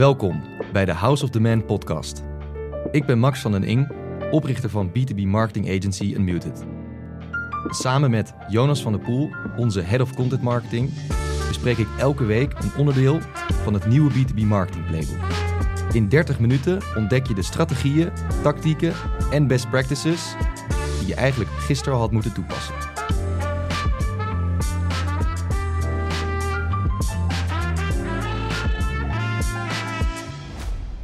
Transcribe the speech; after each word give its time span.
Welkom 0.00 0.42
bij 0.72 0.84
de 0.84 0.92
House 0.92 1.24
of 1.24 1.30
the 1.30 1.40
Man 1.40 1.64
podcast. 1.64 2.22
Ik 2.90 3.06
ben 3.06 3.18
Max 3.18 3.40
van 3.40 3.52
den 3.52 3.64
Ing, 3.64 3.92
oprichter 4.30 4.70
van 4.70 4.88
B2B 4.88 5.22
marketing 5.22 5.68
agency 5.68 6.14
Unmuted. 6.16 6.64
Samen 7.68 8.10
met 8.10 8.34
Jonas 8.48 8.82
van 8.82 8.92
der 8.92 9.00
Poel, 9.00 9.30
onze 9.56 9.80
head 9.80 10.00
of 10.00 10.14
content 10.14 10.42
marketing, 10.42 10.90
bespreek 11.48 11.78
ik 11.78 11.86
elke 11.98 12.24
week 12.24 12.52
een 12.52 12.70
onderdeel 12.76 13.18
van 13.62 13.74
het 13.74 13.86
nieuwe 13.86 14.10
B2B 14.10 14.46
marketing 14.46 14.86
playbook. 14.86 15.28
In 15.92 16.08
30 16.08 16.40
minuten 16.40 16.82
ontdek 16.96 17.26
je 17.26 17.34
de 17.34 17.42
strategieën, 17.42 18.10
tactieken 18.42 18.92
en 19.30 19.46
best 19.46 19.70
practices 19.70 20.34
die 20.98 21.08
je 21.08 21.14
eigenlijk 21.14 21.50
gisteren 21.50 21.94
al 21.94 22.00
had 22.00 22.12
moeten 22.12 22.32
toepassen. 22.32 22.89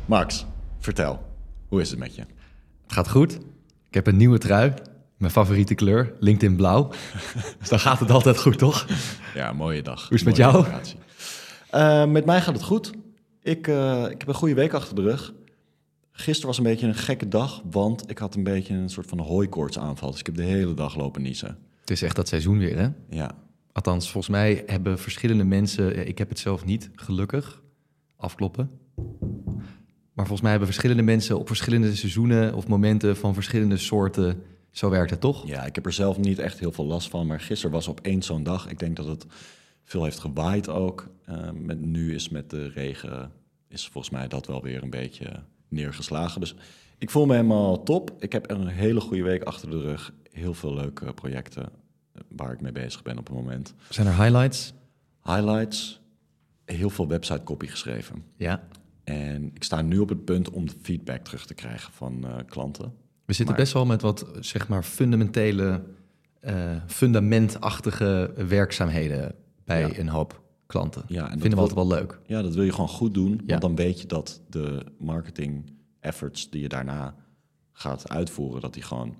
Max, 0.06 0.46
vertel. 0.78 1.22
Hoe 1.68 1.80
is 1.80 1.90
het 1.90 1.98
met 1.98 2.14
je? 2.14 2.20
Het 2.82 2.92
gaat 2.92 3.08
goed. 3.10 3.32
Ik 3.88 3.94
heb 3.94 4.06
een 4.06 4.16
nieuwe 4.16 4.38
trui. 4.38 4.72
Mijn 5.16 5.32
favoriete 5.32 5.74
kleur, 5.74 6.14
LinkedIn 6.20 6.56
blauw. 6.56 6.88
dus 7.58 7.68
dan 7.68 7.78
gaat 7.80 8.00
het 8.00 8.10
altijd 8.10 8.38
goed, 8.38 8.58
toch? 8.58 8.86
Ja, 9.34 9.52
mooie 9.52 9.82
dag. 9.82 10.02
Hoe 10.08 10.12
is 10.18 10.20
het 10.20 10.28
met 10.28 10.36
jou? 10.36 10.66
Eh, 11.70 12.04
met 12.06 12.24
mij 12.24 12.40
gaat 12.40 12.54
het 12.54 12.62
goed. 12.64 12.92
Ik, 13.42 13.68
eh, 13.68 14.04
ik 14.10 14.18
heb 14.20 14.28
een 14.28 14.34
goede 14.34 14.54
week 14.54 14.72
achter 14.72 14.94
de 14.94 15.02
rug. 15.02 15.34
Gisteren 16.12 16.46
was 16.46 16.58
een 16.58 16.64
beetje 16.64 16.86
een 16.86 16.94
gekke 16.94 17.28
dag, 17.28 17.62
want 17.70 18.10
ik 18.10 18.18
had 18.18 18.34
een 18.34 18.42
beetje 18.44 18.74
een 18.74 18.88
soort 18.88 19.06
van 19.06 19.18
hooikoortsaanval. 19.18 20.10
Dus 20.10 20.20
ik 20.20 20.26
heb 20.26 20.34
de 20.34 20.42
hele 20.42 20.74
dag 20.74 20.96
lopen 20.96 21.22
niezen. 21.22 21.58
Het 21.80 21.90
is 21.90 22.02
echt 22.02 22.16
dat 22.16 22.28
seizoen 22.28 22.58
weer, 22.58 22.76
hè? 22.78 22.88
Ja, 23.10 23.30
Althans, 23.72 24.10
volgens 24.10 24.32
mij 24.36 24.62
hebben 24.66 24.98
verschillende 24.98 25.44
mensen... 25.44 25.94
eh, 25.96 26.08
Ik 26.08 26.18
heb 26.18 26.28
het 26.28 26.38
zelf 26.38 26.64
niet, 26.64 26.90
gelukkig. 26.94 27.62
Afkloppen. 28.16 28.70
Maar 30.16 30.26
volgens 30.26 30.40
mij 30.40 30.50
hebben 30.50 30.68
verschillende 30.68 31.02
mensen 31.02 31.38
op 31.38 31.46
verschillende 31.46 31.96
seizoenen... 31.96 32.54
of 32.54 32.66
momenten 32.66 33.16
van 33.16 33.34
verschillende 33.34 33.76
soorten... 33.76 34.42
Zo 34.70 34.90
werkt 34.90 35.10
het 35.10 35.20
toch? 35.20 35.46
ja, 35.46 35.64
ik 35.64 35.74
heb 35.74 35.86
er 35.86 35.92
zelf 35.92 36.18
niet 36.18 36.38
echt 36.38 36.58
heel 36.58 36.72
veel 36.72 36.84
last 36.84 37.08
van. 37.08 37.26
Maar 37.26 37.40
gisteren 37.40 37.74
was 37.74 37.88
op 37.88 38.00
één 38.00 38.22
zo'n 38.22 38.42
dag. 38.42 38.68
Ik 38.68 38.78
denk 38.78 38.96
dat 38.96 39.06
het 39.06 39.26
veel 39.84 40.04
heeft 40.04 40.18
gewaaid 40.18 40.68
ook. 40.68 41.08
Eh, 41.24 41.50
met, 41.52 41.80
nu 41.80 42.14
is 42.14 42.28
met 42.28 42.50
de 42.50 42.68
regen, 42.68 43.32
is 43.68 43.88
volgens 43.88 44.12
mij 44.12 44.28
dat 44.28 44.46
wel 44.46 44.62
weer 44.62 44.82
een 44.82 44.90
beetje 44.90 45.42
neergeslagen. 45.68 46.40
Dus 46.40 46.54
ik 46.98 47.10
voel 47.10 47.26
me 47.26 47.34
helemaal 47.34 47.82
top. 47.82 48.10
Ik 48.18 48.32
heb 48.32 48.50
een 48.50 48.66
hele 48.66 49.00
goede 49.00 49.22
week 49.22 49.42
achter 49.42 49.70
de 49.70 49.80
rug. 49.80 50.12
Heel 50.30 50.54
veel 50.54 50.74
leuke 50.74 51.12
projecten 51.12 51.68
eh, 52.12 52.22
waar 52.28 52.52
ik 52.52 52.60
mee 52.60 52.72
bezig 52.72 53.02
ben 53.02 53.18
op 53.18 53.26
het 53.26 53.36
moment. 53.36 53.74
Zijn 53.88 54.06
er 54.06 54.22
highlights? 54.22 54.72
Highlights, 55.22 56.00
heel 56.64 56.90
veel 56.90 57.08
website 57.08 57.42
copy 57.42 57.66
geschreven. 57.66 58.24
Ja. 58.36 58.68
En 59.06 59.50
ik 59.54 59.64
sta 59.64 59.82
nu 59.82 59.98
op 59.98 60.08
het 60.08 60.24
punt 60.24 60.50
om 60.50 60.66
feedback 60.82 61.24
terug 61.24 61.46
te 61.46 61.54
krijgen 61.54 61.92
van 61.92 62.24
eh, 62.26 62.36
klanten. 62.48 62.84
We 63.24 63.32
zitten 63.32 63.46
Maar- 63.54 63.56
best 63.64 63.72
wel 63.72 63.86
met 63.86 64.02
wat, 64.02 64.26
zeg 64.40 64.68
maar, 64.68 64.82
fundamentele, 64.82 65.82
eh, 66.40 66.76
fundamentachtige 66.86 68.32
werkzaamheden 68.48 69.34
bij 69.64 69.80
Ja. 69.80 69.98
een 69.98 70.08
hoop 70.08 70.42
klanten. 70.66 71.02
Ja, 71.06 71.24
en 71.24 71.30
Vinden 71.40 71.50
we 71.50 71.56
altijd 71.68 71.74
wel 71.88 71.98
leuk. 71.98 72.20
Ja, 72.26 72.42
dat 72.42 72.54
wil 72.54 72.64
je 72.64 72.70
gewoon 72.72 72.88
goed 72.88 73.14
doen. 73.14 73.36
Want 73.36 73.50
Ja. 73.50 73.58
dan 73.58 73.76
weet 73.76 74.00
je 74.00 74.06
dat 74.06 74.40
de 74.48 74.84
marketing 74.98 75.72
efforts 76.00 76.50
die 76.50 76.60
je 76.62 76.68
daarna 76.68 77.14
gaat 77.72 78.08
uitvoeren, 78.08 78.60
dat 78.60 78.74
die 78.74 78.82
gewoon 78.82 79.16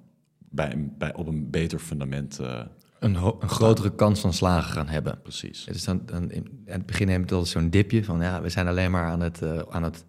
bij, 0.50 0.88
op 1.14 1.26
een 1.26 1.50
beter 1.50 1.78
fundament. 1.78 2.38
eh, 2.38 2.60
Een, 3.00 3.14
een 3.14 3.48
grotere 3.48 3.94
kans 3.94 4.20
van 4.20 4.32
slagen 4.32 4.72
gaan 4.72 4.88
hebben. 4.88 5.20
precies. 5.22 5.66
Is 5.66 5.84
dan, 5.84 6.02
dan 6.04 6.30
in 6.30 6.64
aan 6.66 6.72
het 6.72 6.86
begin 6.86 7.08
hebben 7.08 7.28
we 7.28 7.34
altijd 7.34 7.52
zo'n 7.52 7.70
dipje 7.70 8.04
van 8.04 8.20
ja, 8.20 8.42
we 8.42 8.48
zijn 8.48 8.66
alleen 8.68 8.90
maar 8.90 9.04
aan 9.06 9.20
het, 9.20 9.42
eh, 9.42 9.60
aan 9.68 9.82
het 9.82 10.04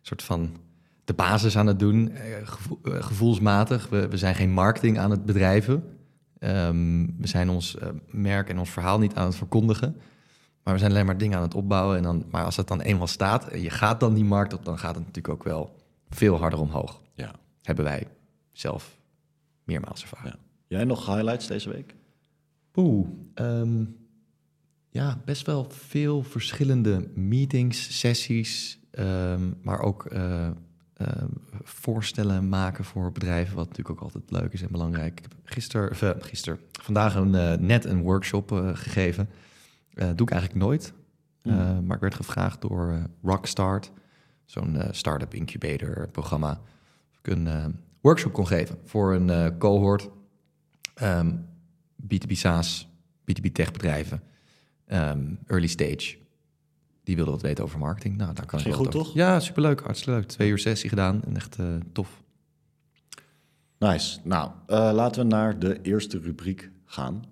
soort 0.00 0.22
van 0.22 0.56
de 1.04 1.12
basis 1.14 1.56
aan 1.56 1.66
het 1.66 1.78
doen, 1.78 2.10
eh, 2.10 2.22
gevo- 2.44 2.78
eh, 2.82 3.02
gevoelsmatig. 3.02 3.88
We, 3.88 4.08
we 4.08 4.16
zijn 4.16 4.34
geen 4.34 4.50
marketing 4.52 4.98
aan 4.98 5.10
het 5.10 5.24
bedrijven. 5.24 5.96
Ehm, 6.38 7.06
we 7.18 7.26
zijn 7.26 7.48
ons 7.48 7.76
merk 8.10 8.48
en 8.48 8.58
ons 8.58 8.70
verhaal 8.70 8.98
niet 8.98 9.14
aan 9.14 9.26
het 9.26 9.34
verkondigen. 9.36 9.96
Maar 10.62 10.74
we 10.74 10.80
zijn 10.80 10.90
alleen 10.92 11.06
maar 11.06 11.18
dingen 11.18 11.36
aan 11.36 11.42
het 11.42 11.54
opbouwen. 11.54 11.96
En 11.96 12.02
dan, 12.02 12.24
maar 12.30 12.44
als 12.44 12.56
het 12.56 12.68
dan 12.68 12.80
eenmaal 12.80 13.06
staat 13.06 13.48
en 13.48 13.60
je 13.60 13.70
gaat 13.70 14.00
dan 14.00 14.14
die 14.14 14.24
markt 14.24 14.52
op, 14.54 14.64
dan 14.64 14.78
gaat 14.78 14.94
het 14.94 15.04
natuurlijk 15.06 15.34
ook 15.34 15.44
wel 15.44 15.76
veel 16.10 16.38
harder 16.38 16.58
omhoog. 16.60 17.00
Ja. 17.14 17.30
Hebben 17.62 17.84
wij 17.84 18.06
zelf 18.52 18.96
meermaals 19.64 20.02
ervaren. 20.02 20.30
ja. 20.30 20.36
Jij 20.76 20.84
nog 20.84 21.06
highlights 21.06 21.46
deze 21.46 21.70
week? 21.70 21.94
Oeh, 22.74 23.08
ehm, 23.34 23.84
ja, 24.90 25.20
best 25.24 25.46
wel 25.46 25.70
veel 25.70 26.22
verschillende 26.22 27.10
meetings, 27.14 27.98
sessies, 27.98 28.80
ehm, 28.90 29.50
maar 29.62 29.80
ook 29.80 30.04
eh, 30.06 30.46
ehm, 30.94 31.28
voorstellen 31.62 32.48
maken 32.48 32.84
voor 32.84 33.12
bedrijven, 33.12 33.56
wat 33.56 33.68
natuurlijk 33.68 33.96
ook 33.96 34.02
altijd 34.02 34.30
leuk 34.30 34.52
is 34.52 34.62
en 34.62 34.68
belangrijk. 34.70 35.18
Ik 35.18 35.22
heb 35.22 35.34
gisteren, 35.44 35.90
eh, 35.90 36.22
gisteren 36.24 36.58
vandaag 36.82 37.14
een, 37.14 37.34
eh, 37.34 37.58
net 37.58 37.84
een 37.84 38.02
workshop 38.02 38.50
gegeven. 38.74 39.28
Doe 39.94 40.26
ik 40.26 40.30
eigenlijk 40.30 40.64
nooit. 40.64 40.92
Eh, 41.42 41.78
maar 41.78 41.96
ik 41.96 42.02
werd 42.02 42.14
gevraagd 42.14 42.60
door 42.60 43.08
Rockstart, 43.22 43.92
zo'n 44.44 44.78
start-up 44.90 45.34
incubator 45.34 46.08
programma, 46.08 46.60
of 47.10 47.18
ik 47.22 47.26
een 47.26 47.76
workshop 48.00 48.32
kon 48.32 48.46
geven 48.46 48.78
voor 48.84 49.14
een 49.14 49.58
cohort. 49.58 50.08
Ehm, 50.94 51.36
B2B 52.04 52.32
SaaS, 52.32 52.88
B2B 53.24 53.52
tech 53.52 53.70
bedrijven, 53.72 54.22
ehm, 54.86 55.34
early 55.46 55.66
stage. 55.66 56.16
Die 57.04 57.14
wilden 57.16 57.34
wat 57.34 57.42
weten 57.42 57.64
over 57.64 57.78
marketing. 57.78 58.16
Nou, 58.16 58.34
daar 58.34 58.46
kan 58.46 58.58
ik 58.58 58.64
Ging 58.64 58.74
wel 58.76 58.84
goed, 58.84 58.92
wat 58.94 59.02
over- 59.02 59.12
toch? 59.12 59.22
Ja, 59.22 59.40
superleuk. 59.40 59.80
Hartstikke 59.80 60.18
leuk. 60.18 60.28
Twee 60.28 60.48
uur 60.50 60.58
sessie 60.58 60.88
gedaan 60.88 61.22
en 61.24 61.36
echt 61.36 61.58
eh, 61.58 61.66
tof. 61.92 62.22
Nice. 63.78 64.18
Nou, 64.24 64.50
eh, 64.66 64.90
laten 64.92 65.22
we 65.22 65.28
naar 65.28 65.58
de 65.58 65.80
eerste 65.82 66.18
rubriek 66.20 66.70
gaan. 66.84 67.24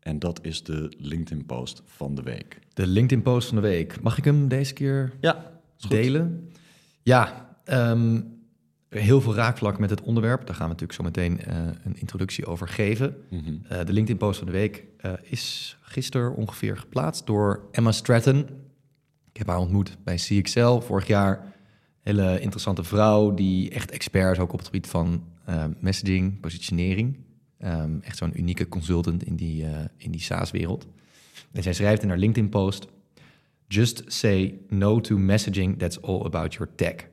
En 0.00 0.18
dat 0.18 0.44
is 0.44 0.62
de 0.62 0.92
LinkedIn-post 0.98 1.82
van 1.84 2.14
de 2.14 2.22
week. 2.22 2.58
De 2.72 2.86
LinkedIn 2.86 3.22
post 3.24 3.46
van 3.48 3.56
de 3.56 3.62
week. 3.62 4.00
Mag 4.00 4.18
ik 4.18 4.24
hem 4.24 4.48
deze 4.48 4.72
keer 4.72 5.12
Ja, 5.20 5.52
goed. 5.78 5.90
delen? 5.90 6.50
Ja, 7.02 7.48
ehm, 7.64 8.20
heel 8.90 9.20
veel 9.20 9.34
raakvlak 9.34 9.78
met 9.78 9.90
het 9.90 10.00
onderwerp. 10.00 10.46
Daar 10.46 10.54
gaan 10.54 10.68
we 10.68 10.72
natuurlijk 10.72 10.98
zo 10.98 11.04
meteen 11.04 11.40
eh, 11.40 11.56
een 11.84 11.98
introductie 11.98 12.46
over 12.46 12.68
geven. 12.68 13.16
Mhm. 13.30 13.54
Eh, 13.68 13.84
de 13.84 13.92
LinkedIn 13.92 14.16
post 14.16 14.38
van 14.38 14.46
de 14.46 14.52
week 14.52 14.84
eh, 14.96 15.12
is 15.22 15.76
gisteren 15.80 16.34
ongeveer 16.34 16.76
geplaatst 16.76 17.26
door 17.26 17.68
Emma 17.72 17.92
Stratton. 17.92 18.38
Ik 19.32 19.36
heb 19.36 19.46
haar 19.46 19.58
ontmoet 19.58 19.96
bij 20.04 20.16
CXL 20.16 20.78
vorig 20.78 21.06
jaar. 21.06 21.52
Hele 22.00 22.40
interessante 22.40 22.84
vrouw 22.84 23.34
die 23.34 23.70
echt 23.70 23.90
expert 23.90 24.32
is 24.32 24.42
ook 24.42 24.52
op 24.52 24.58
het 24.58 24.66
gebied 24.66 24.86
van 24.86 25.24
messaging, 25.78 26.40
positionering. 26.40 27.18
Ehm, 27.58 27.98
echt 28.00 28.16
zo'n 28.16 28.38
unieke 28.38 28.68
consultant 28.68 29.24
in 29.24 29.36
die, 29.36 29.66
in 29.96 30.10
die 30.10 30.20
SaaS-wereld. 30.20 30.86
En 31.52 31.62
zij 31.62 31.72
schrijft 31.72 32.02
in 32.02 32.08
haar 32.08 32.18
LinkedIn-post... 32.18 32.86
Just 33.72 34.02
say 34.06 34.58
no 34.68 35.00
to 35.00 35.18
messaging 35.18 35.78
that's 35.78 36.00
all 36.02 36.24
about 36.24 36.54
your 36.54 36.74
tech. 36.74 37.08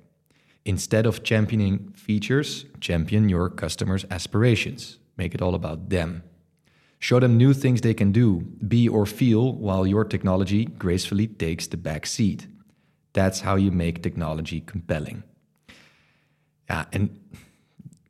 Instead 0.67 1.05
of 1.05 1.23
championing 1.23 1.93
features, 1.93 2.65
champion 2.81 3.29
your 3.29 3.49
customers' 3.49 4.05
aspirations. 4.09 4.99
Make 5.15 5.33
it 5.33 5.41
all 5.41 5.53
about 5.53 5.89
them. 5.89 6.23
Show 6.99 7.19
them 7.19 7.37
new 7.37 7.53
things 7.53 7.79
they 7.79 7.93
can 7.93 8.11
do, 8.11 8.41
be 8.67 8.89
or 8.89 9.05
feel, 9.05 9.55
while 9.55 9.87
your 9.87 10.07
technology 10.07 10.67
gracefully 10.77 11.27
takes 11.27 11.67
the 11.67 11.77
back 11.77 12.05
seat. 12.05 12.47
That's 13.13 13.41
how 13.41 13.55
you 13.55 13.71
make 13.71 14.01
technology 14.01 14.61
compelling. 14.71 15.23
Ja, 16.65 16.87
en 16.89 17.17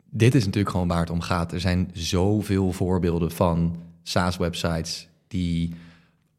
dit 0.09 0.35
is 0.35 0.45
natuurlijk 0.45 0.71
gewoon 0.71 0.87
waar 0.87 0.99
het 0.99 1.09
om 1.09 1.21
gaat. 1.21 1.51
Er 1.51 1.59
zijn 1.59 1.89
zoveel 1.93 2.71
voorbeelden 2.71 3.31
van 3.31 3.75
SaaS-websites 4.03 5.09
die 5.27 5.73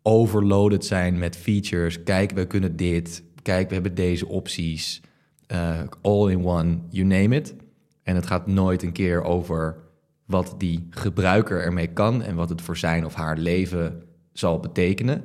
overloaded 0.03 0.85
zijn 0.85 1.19
met 1.19 1.37
features. 1.37 2.03
Kijk, 2.03 2.31
we 2.31 2.47
kunnen 2.47 2.77
dit. 2.77 3.23
Kijk, 3.43 3.69
we 3.69 3.75
hebben 3.75 3.95
deze 3.95 4.27
opties. 4.27 5.01
Eh, 5.49 5.81
all 6.01 6.31
in 6.31 6.45
one, 6.45 6.79
you 6.89 7.07
name 7.07 7.37
it. 7.37 7.55
En 8.03 8.15
het 8.15 8.27
gaat 8.27 8.47
nooit 8.47 8.83
een 8.83 8.93
keer 8.93 9.23
over 9.23 9.77
wat 10.25 10.55
die 10.59 10.87
gebruiker 10.91 11.63
ermee 11.63 11.87
kan 11.87 12.23
en 12.23 12.35
wat 12.35 12.49
het 12.49 12.63
voor 12.63 12.77
zijn 12.77 13.05
of 13.05 13.15
haar 13.15 13.39
leven 13.39 14.03
zal 14.33 14.61
betekenen. 14.61 15.25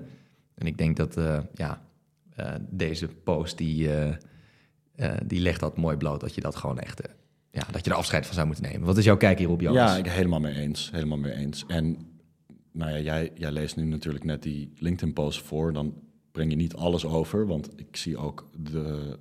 En 0.56 0.68
ik 0.68 0.78
denk 0.78 0.98
dat 0.98 1.18
eh, 1.18 1.40
ja, 1.54 1.82
eh, 2.36 2.54
deze 2.70 3.08
post 3.08 3.58
die, 3.58 3.90
die 5.24 5.42
legt 5.42 5.60
dat 5.60 5.78
mooi 5.78 5.98
bloot 5.98 6.20
dat 6.20 6.36
je 6.36 6.42
dat 6.42 6.56
gewoon 6.56 6.80
echt 6.80 7.02
ja, 7.52 7.64
dat 7.72 7.86
je 7.86 7.92
er 7.92 7.98
afscheid 7.98 8.26
van 8.26 8.34
zou 8.34 8.48
moeten 8.48 8.66
nemen. 8.66 8.86
Wat 8.86 8.98
is 8.98 9.06
jouw 9.06 9.18
kijk 9.18 9.38
hierop, 9.38 9.62
Jonas? 9.62 9.92
Ja, 9.92 9.98
ik 9.98 10.08
helemaal 10.08 10.40
mee 10.40 10.56
eens. 10.56 10.90
Helemaal 10.92 11.18
mee 11.18 11.34
eens. 11.34 11.64
En 11.68 11.98
nou 12.72 12.92
ja, 12.92 13.00
jij, 13.00 13.32
jij 13.36 13.52
leest 13.52 13.76
nu 13.76 13.84
natuurlijk 13.84 14.24
net 14.24 14.44
die 14.44 14.72
LinkedIn-post 14.78 15.42
voor. 15.42 15.74
Dan 15.74 15.94
breng 16.32 16.50
je 16.50 16.56
niet 16.56 16.76
alles 16.76 17.06
over. 17.06 17.48
Want 17.48 17.70
ik 17.76 17.96
zie 17.96 18.18
ook 18.18 18.50
de, 18.58 19.18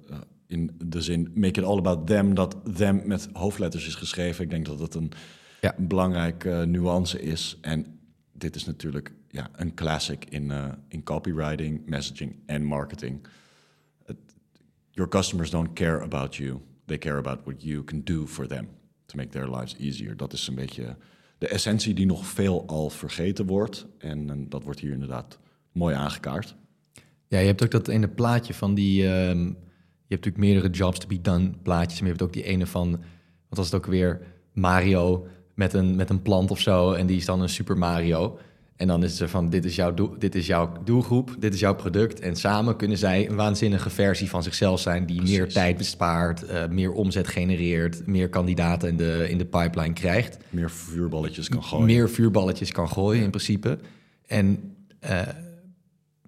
in 0.53 0.71
de 0.85 1.01
zin 1.01 1.31
make 1.35 1.61
it 1.61 1.67
all 1.67 1.79
about 1.79 2.07
them... 2.07 2.35
dat 2.35 2.57
them 2.75 3.03
met 3.05 3.29
hoofdletters 3.33 3.87
is 3.87 3.95
geschreven. 3.95 4.45
Ik 4.45 4.51
denk 4.51 4.67
dat 4.67 4.79
dat 4.79 4.95
een, 4.95 5.13
Ja. 5.61 5.75
belangrijke 5.79 6.51
eh, 6.51 6.63
nuance 6.63 7.21
is. 7.21 7.59
En 7.61 7.87
dit 8.33 8.57
is 8.57 8.65
natuurlijk 8.65 9.13
ja, 9.29 9.51
een 9.53 9.75
classic 9.75 10.25
in, 10.29 10.51
eh, 10.51 10.65
in 10.89 11.03
copywriting, 11.03 11.87
messaging 11.87 12.37
en 12.47 12.65
marketing. 12.65 13.27
Het, 14.05 14.17
your 14.91 15.11
customers 15.11 15.51
don't 15.51 15.73
care 15.73 16.01
about 16.03 16.37
you. 16.37 16.61
They 16.87 16.99
care 16.99 17.17
about 17.19 17.39
what 17.45 17.63
you 17.63 17.85
can 17.85 18.01
do 18.05 18.27
for 18.27 18.47
them 18.47 18.69
to 19.07 19.17
make 19.17 19.29
their 19.29 19.51
lives 19.57 19.77
easier. 19.79 20.17
Dat 20.17 20.33
is 20.33 20.47
een 20.49 20.55
beetje 20.55 20.97
de 21.39 21.49
essentie 21.49 21.95
die 21.95 22.07
nog 22.07 22.27
veel 22.27 22.67
al 22.67 22.91
vergeten 22.91 23.47
wordt. 23.47 23.87
En, 23.99 24.31
en 24.31 24.49
dat 24.49 24.63
wordt 24.63 24.81
hier 24.81 24.93
inderdaad 24.93 25.39
mooi 25.73 25.95
aangekaart. 25.95 26.55
Ja, 27.29 27.39
je 27.39 27.47
hebt 27.47 27.63
ook 27.63 27.71
dat 27.71 27.89
ene 27.89 28.09
plaatje 28.09 28.55
van 28.55 28.75
die... 28.75 29.09
ehm, 29.09 29.53
hebt 30.13 30.25
natuurlijk 30.25 30.53
meerdere 30.53 30.71
jobs 30.71 30.99
to 30.99 31.07
be 31.07 31.21
done 31.21 31.51
plaatjes. 31.63 32.01
Maar 32.01 32.09
je 32.09 32.15
hebt 32.15 32.27
ook 32.29 32.33
die 32.33 32.45
ene 32.45 32.67
van... 32.67 32.91
Wat 33.49 33.59
was 33.59 33.67
het 33.67 33.75
ook 33.75 33.87
weer? 33.87 34.21
Mario 34.53 35.27
met 35.55 35.73
een, 35.73 35.97
met 35.97 36.11
een 36.11 36.23
plant 36.23 36.51
of 36.51 36.61
zo. 36.61 36.93
En 36.93 37.07
die 37.07 37.17
is 37.17 37.25
dan 37.25 37.41
een 37.41 37.49
Super 37.49 37.79
Mario. 37.79 38.39
En 38.77 38.89
dan 38.89 39.05
is 39.05 39.13
het 39.13 39.21
er 39.21 39.29
van, 39.29 39.51
dit 39.51 39.65
is, 39.65 39.75
jouw 39.75 39.95
doel, 39.95 40.15
dit 40.19 40.35
is 40.35 40.47
jouw 40.47 40.73
doelgroep, 40.85 41.37
dit 41.39 41.55
is 41.55 41.61
jouw 41.61 41.75
product. 41.75 42.21
En 42.21 42.37
samen 42.37 42.77
kunnen 42.77 42.99
zij 42.99 43.29
een 43.29 43.37
waanzinnige 43.37 43.91
versie 43.91 44.29
van 44.29 44.43
zichzelf 44.43 44.81
zijn... 44.81 45.07
die 45.07 45.23
meer 45.23 45.49
tijd 45.49 45.77
bespaart, 45.77 46.43
eh, 46.43 46.69
meer 46.69 46.93
omzet 46.93 47.29
genereert... 47.29 48.07
meer 48.07 48.29
kandidaten 48.29 48.89
in 48.89 48.97
de, 48.97 49.27
in 49.29 49.39
de 49.39 49.45
pipeline 49.45 49.93
krijgt. 49.93 50.39
Meer 50.51 50.71
vuurballetjes 50.71 51.49
kan 51.49 51.63
gooien. 51.65 51.87
Meer 51.87 52.11
vuurballetjes 52.11 52.73
kan 52.73 52.89
gooien 52.89 53.23
in 53.23 53.31
principe. 53.31 53.79
En 54.27 54.75
eh, 54.99 55.21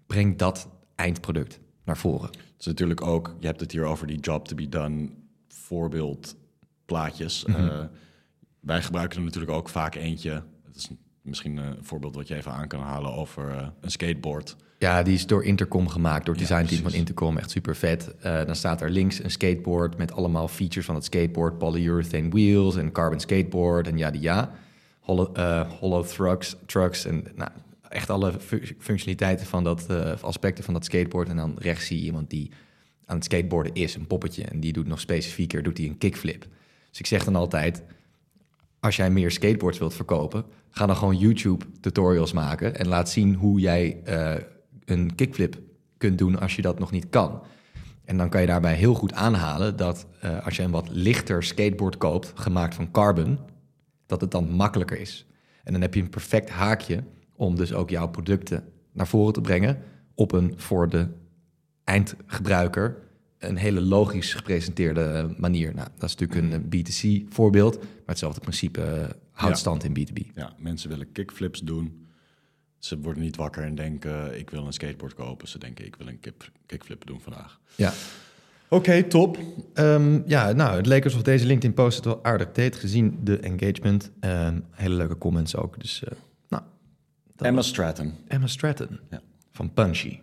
brengt 0.07 0.39
dat 0.39 0.69
eindproduct 0.95 1.61
naar 1.85 1.97
voren. 1.97 2.29
Het 2.29 2.61
is 2.61 2.67
natuurlijk 2.67 3.03
ook, 3.03 3.37
je 3.41 3.47
hebt 3.47 3.61
het 3.61 3.73
hier 3.73 3.85
over 3.85 4.07
die 4.07 4.21
job 4.21 4.49
to 4.49 4.55
be 4.55 4.69
done 4.69 5.09
voorbeeldplaatjes. 5.49 7.45
Mhm. 7.45 7.69
Eh, 7.69 7.85
wij 8.61 8.83
gebruiken 8.83 9.19
er 9.19 9.25
natuurlijk 9.25 9.53
ook 9.53 9.69
vaak 9.69 9.95
eentje. 9.95 10.43
Het 10.65 10.77
is 10.77 10.89
misschien 11.23 11.57
een 11.57 11.77
voorbeeld 11.81 12.15
wat 12.15 12.29
je 12.29 12.35
even 12.35 12.53
aan 12.53 12.69
kan 12.69 12.81
halen 12.81 13.13
over 13.13 13.51
eh, 13.51 13.67
een 13.81 13.91
skateboard. 13.91 14.57
Ja, 14.79 15.03
die 15.03 15.15
is 15.15 15.27
door 15.27 15.45
Intercom 15.45 15.89
gemaakt, 15.89 16.25
door 16.25 16.35
het 16.35 16.49
Ja, 16.49 16.57
designteam 16.57 16.91
van. 16.91 16.99
Intercom. 16.99 17.37
Echt 17.37 17.51
super 17.51 17.77
vet. 17.77 18.15
Eh, 18.21 18.45
dan 18.45 18.57
staat 18.57 18.81
er 18.81 18.91
links 18.91 19.23
een 19.23 19.31
skateboard 19.31 19.97
met 19.97 20.13
allemaal 20.13 20.49
features 20.49 20.87
van 20.87 20.95
het 20.95 21.05
skateboard. 21.05 21.59
Polyurethane 21.59 22.29
wheels 22.29 22.77
en 22.77 22.93
carbon 22.93 23.21
skateboard 23.21 23.89
en 23.89 23.99
ja, 23.99 24.11
die 24.11 24.21
ja. 24.21 24.51
Hollow, 25.01 25.39
eh, 25.39 25.71
hollow 25.71 26.05
trucks, 26.05 26.57
trucks 26.67 27.05
en 27.05 27.25
nou, 27.35 27.51
echt 27.95 28.11
alle 28.11 28.41
fu- 28.41 28.77
functionaliteiten 28.79 29.47
van 29.47 29.65
dat, 29.65 29.87
eh, 29.87 30.23
aspecten 30.23 30.65
van 30.65 30.75
dat 30.75 30.85
skateboard. 30.85 31.29
En 31.29 31.37
dan 31.37 31.55
rechts 31.59 31.87
zie 31.87 31.99
je 31.99 32.05
iemand 32.05 32.31
die 32.31 32.51
aan 33.05 33.17
het 33.17 33.25
skateboarden 33.25 33.75
is, 33.75 33.95
een 33.95 34.07
poppetje. 34.07 34.45
En 34.45 34.61
die 34.61 34.73
doet 34.73 34.87
nog 34.87 35.01
specifieker, 35.01 35.63
doet 35.63 35.79
hij 35.79 35.87
een 35.87 35.99
kickflip. 35.99 36.47
Dus 36.91 36.99
ik 36.99 37.07
zeg 37.07 37.25
dan 37.25 37.37
altijd, 37.37 37.83
als 38.81 38.97
jij 38.97 39.11
meer 39.11 39.31
skateboards 39.31 39.79
wilt 39.79 39.95
verkopen, 39.95 40.45
ga 40.71 40.87
dan 40.87 40.97
gewoon 40.97 41.19
YouTube 41.19 41.65
tutorials 41.81 42.33
maken 42.33 42.77
en 42.77 42.89
laat 42.89 43.11
zien 43.11 43.35
hoe 43.35 43.61
jij 43.61 44.01
eh, 44.05 44.35
een 44.85 45.15
kickflip 45.15 45.59
kunt 45.99 46.19
doen 46.19 46.41
als 46.41 46.57
je 46.57 46.63
dat 46.63 46.79
nog 46.79 46.91
niet 46.91 47.09
kan. 47.09 47.43
En 48.05 48.17
dan 48.17 48.29
kan 48.29 48.41
je 48.41 48.47
daarbij 48.47 48.75
heel 48.75 48.95
goed 48.95 49.13
aanhalen 49.13 49.77
dat 49.77 50.07
eh, 50.21 50.45
als 50.45 50.57
je 50.57 50.63
een 50.63 50.71
wat 50.71 50.89
lichter 50.91 51.43
skateboard 51.43 51.97
koopt, 51.97 52.33
gemaakt 52.35 52.75
van 52.75 52.91
carbon, 52.91 53.39
dat 54.07 54.21
het 54.21 54.31
dan 54.31 54.51
makkelijker 54.51 55.01
is. 55.01 55.27
En 55.65 55.73
dan 55.73 55.83
heb 55.83 55.95
je 55.95 56.01
een 56.01 56.11
perfect 56.11 56.51
haakje 56.51 57.05
om 57.37 57.57
dus 57.57 57.73
ook 57.73 57.91
jouw 57.91 58.09
producten 58.09 58.65
naar 58.93 59.07
voren 59.07 59.33
te 59.33 59.41
brengen 59.41 59.83
op 60.15 60.33
een 60.33 60.53
voor 60.57 60.89
de 60.89 61.09
eindgebruiker 61.85 63.03
een 63.39 63.57
hele 63.57 63.81
logisch 63.81 64.35
gepresenteerde 64.35 65.35
manier. 65.37 65.75
Nou, 65.75 65.89
dat 65.99 66.09
is 66.11 66.17
natuurlijk 66.17 66.53
een 66.53 66.65
B2C 66.65 67.33
voorbeeld, 67.35 67.79
maar 67.79 67.89
hetzelfde 68.07 68.41
principe 68.41 68.81
eh, 68.81 69.09
houdt 69.31 69.59
stand 69.59 69.85
in 69.85 69.99
B2B. 69.99 70.35
Ja, 70.35 70.53
mensen 70.59 70.89
willen 70.89 71.13
kickflips 71.13 71.61
doen. 71.61 72.07
Ze 72.79 73.01
worden 73.01 73.23
niet 73.23 73.37
wakker 73.37 73.63
en 73.63 73.75
denken, 73.75 74.39
ik 74.39 74.51
wil 74.51 74.67
een 74.67 74.73
skateboard 74.73 75.15
kopen. 75.15 75.49
Ze 75.49 75.59
denken, 75.59 75.87
ik 75.87 75.97
wil 75.97 76.07
een 76.07 76.21
kickflip 76.67 77.07
doen 77.07 77.21
vandaag. 77.21 77.61
Ja. 77.77 77.93
Oké, 78.69 79.03
top. 79.03 79.39
Ehm, 79.75 80.21
ja, 80.27 80.53
nou, 80.53 80.77
het 80.77 80.87
leek 80.87 81.05
alsof 81.05 81.23
deze 81.23 81.47
LinkedIn-post 81.47 81.97
het 81.97 82.05
wel 82.05 82.25
aardig 82.25 82.53
deed, 82.53 82.77
gezien 82.77 83.19
de 83.23 83.39
engagement. 83.39 84.11
Ehm, 84.21 84.61
hele 84.71 84.95
leuke 84.95 85.19
comments 85.19 85.57
ook. 85.57 85.81
Dus, 85.81 86.05
eh, 86.05 86.13
Emma 87.37 87.63
Stratton. 87.63 88.15
Emma 88.27 88.47
Stratton 88.47 89.01
Ja. 89.11 89.21
van 89.51 89.73
Punchy. 89.73 90.21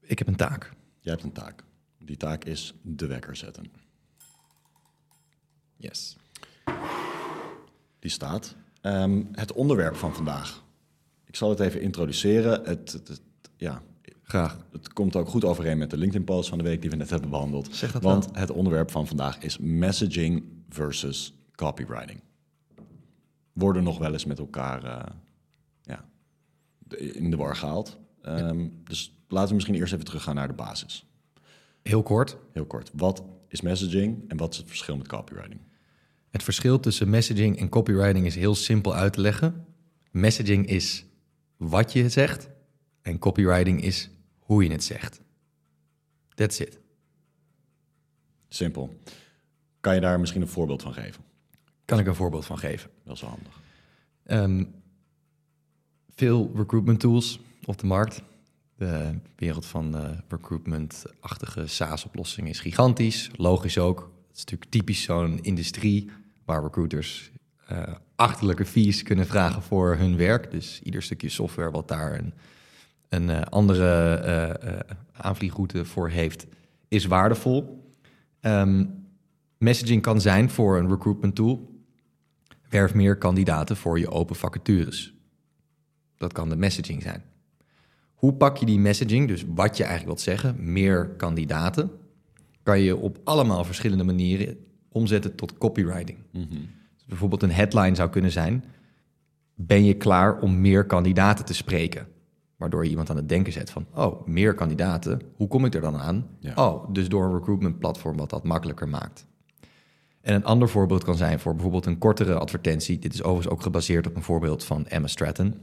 Ik 0.00 0.18
heb 0.18 0.28
een 0.28 0.36
taak. 0.36 0.72
Jij 1.00 1.12
hebt 1.12 1.24
een 1.24 1.32
taak. 1.32 1.64
Die 1.98 2.16
taak 2.16 2.44
is 2.44 2.74
de 2.82 3.06
wekker 3.06 3.36
zetten. 3.36 3.64
Yes. 5.76 6.16
Die 7.98 8.10
staat. 8.10 8.54
Ehm, 8.80 9.22
het 9.32 9.52
onderwerp 9.52 9.96
van 9.96 10.14
vandaag. 10.14 10.64
Ik 11.24 11.36
zal 11.36 11.50
het 11.50 11.60
even 11.60 11.80
introduceren. 11.80 12.64
Het, 12.64 12.92
het, 12.92 13.08
het- 13.08 13.20
ja, 13.56 13.82
Graag. 14.22 14.58
het 14.72 14.92
komt 14.92 15.16
ook 15.16 15.28
goed 15.28 15.44
overeen 15.44 15.78
met 15.78 15.90
de 15.90 15.96
LinkedIn-post 15.96 16.48
van 16.48 16.58
de 16.58 16.64
week 16.64 16.80
die 16.80 16.90
we 16.90 16.96
net 16.96 17.10
hebben 17.10 17.30
behandeld. 17.30 17.74
Zeg 17.76 17.92
dat 17.92 18.02
Want 18.02 18.24
wel. 18.24 18.34
het 18.34 18.50
onderwerp 18.50 18.90
van 18.90 19.06
vandaag 19.06 19.38
is 19.38 19.58
messaging 19.58 20.44
versus 20.68 21.34
copywriting. 21.54 22.20
Worden 23.58 23.82
nog 23.82 23.98
wel 23.98 24.12
eens 24.12 24.24
met 24.24 24.38
elkaar 24.38 24.84
eh, 24.84 25.14
ja, 25.82 26.08
in 26.96 27.30
de 27.30 27.36
war 27.36 27.56
gehaald. 27.56 27.98
Ehm, 28.22 28.68
Dus 28.84 29.22
laten 29.28 29.48
we 29.48 29.54
misschien 29.54 29.74
eerst 29.74 29.92
even 29.92 30.04
teruggaan 30.04 30.34
naar 30.34 30.48
de 30.48 30.54
basis. 30.54 31.06
Heel 31.82 32.02
kort. 32.02 32.36
Heel 32.52 32.66
kort. 32.66 32.90
Wat 32.94 33.22
is 33.48 33.60
messaging 33.60 34.24
en 34.28 34.36
wat 34.36 34.52
is 34.52 34.58
het 34.58 34.68
verschil 34.68 34.96
met 34.96 35.08
copywriting? 35.08 35.60
Het 36.30 36.42
verschil 36.42 36.80
tussen 36.80 37.10
messaging 37.10 37.58
en 37.58 37.68
copywriting 37.68 38.26
is 38.26 38.34
heel 38.34 38.54
simpel 38.54 38.94
uit 38.94 39.12
te 39.12 39.20
leggen. 39.20 39.66
Messaging 40.10 40.66
is 40.66 41.04
wat 41.56 41.92
je 41.92 42.08
zegt 42.08 42.48
en 43.02 43.18
copywriting 43.18 43.82
is 43.82 44.10
hoe 44.38 44.64
je 44.64 44.70
het 44.70 44.84
zegt. 44.84 45.20
That's 46.34 46.58
it. 46.60 46.78
Simpel. 48.48 49.00
Kan 49.80 49.94
je 49.94 50.00
daar 50.00 50.20
misschien 50.20 50.42
een 50.42 50.48
voorbeeld 50.48 50.82
van 50.82 50.92
geven? 50.92 51.22
Kan 51.88 51.98
ik 51.98 52.06
een 52.06 52.14
voorbeeld 52.14 52.44
van 52.44 52.58
geven? 52.58 52.90
Dat 53.04 53.14
is 53.14 53.20
wel 53.20 53.30
handig. 53.30 53.60
Ehm, 54.24 54.64
veel 56.14 56.50
recruitment 56.54 57.00
tools 57.00 57.40
op 57.64 57.78
de 57.78 57.86
markt. 57.86 58.22
De 58.76 59.18
wereld 59.36 59.66
van 59.66 59.96
eh, 59.96 60.10
recruitment-achtige 60.28 61.66
SaaS-oplossingen 61.66 62.50
is 62.50 62.60
gigantisch. 62.60 63.30
Logisch 63.36 63.78
ook. 63.78 63.98
Het 63.98 64.36
is 64.36 64.44
natuurlijk 64.44 64.70
typisch 64.70 65.02
zo'n 65.02 65.38
industrie 65.42 66.10
waar 66.44 66.62
recruiters 66.62 67.30
eh, 67.66 67.82
achterlijke 68.14 68.64
fees 68.64 69.02
kunnen 69.02 69.26
vragen 69.26 69.62
voor 69.62 69.96
hun 69.96 70.16
werk. 70.16 70.50
Dus 70.50 70.80
ieder 70.82 71.02
stukje 71.02 71.28
software 71.28 71.70
wat 71.70 71.88
daar 71.88 72.18
een, 72.18 72.34
een 73.08 73.30
eh, 73.30 73.42
andere 73.42 75.00
aanvliegroute 75.12 75.84
voor 75.84 76.08
heeft, 76.08 76.46
is 76.88 77.04
waardevol. 77.04 77.92
Ehm, 78.40 78.84
messaging 79.58 80.02
kan 80.02 80.20
zijn 80.20 80.50
voor 80.50 80.78
een 80.78 80.88
recruitment 80.88 81.34
tool 81.34 81.76
werf 82.68 82.94
meer 82.94 83.16
kandidaten 83.16 83.76
voor 83.76 83.98
je 83.98 84.10
open 84.10 84.36
vacatures. 84.36 85.14
Dat 86.16 86.32
kan 86.32 86.48
de 86.48 86.56
messaging 86.56 87.02
zijn. 87.02 87.22
Hoe 88.14 88.32
pak 88.32 88.56
je 88.56 88.66
die 88.66 88.78
messaging, 88.78 89.28
dus 89.28 89.44
wat 89.54 89.76
je 89.76 89.82
eigenlijk 89.82 90.12
wilt 90.12 90.26
zeggen, 90.26 90.72
meer 90.72 91.08
kandidaten, 91.08 91.90
kan 92.62 92.80
je 92.80 92.96
op 92.96 93.18
allemaal 93.24 93.64
verschillende 93.64 94.04
manieren 94.04 94.56
omzetten 94.88 95.34
tot 95.34 95.58
copywriting. 95.58 96.18
Dus 96.96 97.04
bijvoorbeeld 97.06 97.42
een 97.42 97.52
headline 97.52 97.94
zou 97.94 98.10
kunnen 98.10 98.30
zijn: 98.30 98.64
Ben 99.54 99.84
je 99.84 99.94
klaar 99.94 100.40
om 100.40 100.60
meer 100.60 100.84
kandidaten 100.84 101.44
te 101.44 101.54
spreken? 101.54 102.06
Waardoor 102.56 102.84
je 102.84 102.90
iemand 102.90 103.10
aan 103.10 103.16
het 103.16 103.28
denken 103.28 103.52
zet 103.52 103.70
van: 103.70 103.86
Oh, 103.94 104.26
meer 104.26 104.54
kandidaten, 104.54 105.20
hoe 105.34 105.48
kom 105.48 105.64
ik 105.64 105.74
er 105.74 105.80
dan 105.80 105.96
aan? 105.96 106.26
Ja. 106.40 106.52
Oh, 106.54 106.92
dus 106.92 107.08
door 107.08 107.24
een 107.24 107.34
recruitment 107.34 107.78
platform 107.78 108.16
wat 108.16 108.30
dat 108.30 108.44
makkelijker 108.44 108.88
maakt. 108.88 109.26
En 110.28 110.34
een 110.34 110.44
ander 110.44 110.68
voorbeeld 110.68 111.04
kan 111.04 111.16
zijn 111.16 111.38
voor 111.38 111.52
bijvoorbeeld 111.52 111.86
een 111.86 111.98
kortere 111.98 112.34
advertentie. 112.34 112.98
Dit 112.98 113.14
is 113.14 113.22
overigens 113.22 113.54
ook 113.54 113.62
gebaseerd 113.62 114.06
op 114.06 114.16
een 114.16 114.22
voorbeeld 114.22 114.64
van 114.64 114.86
Emma 114.86 115.06
Stratton. 115.06 115.54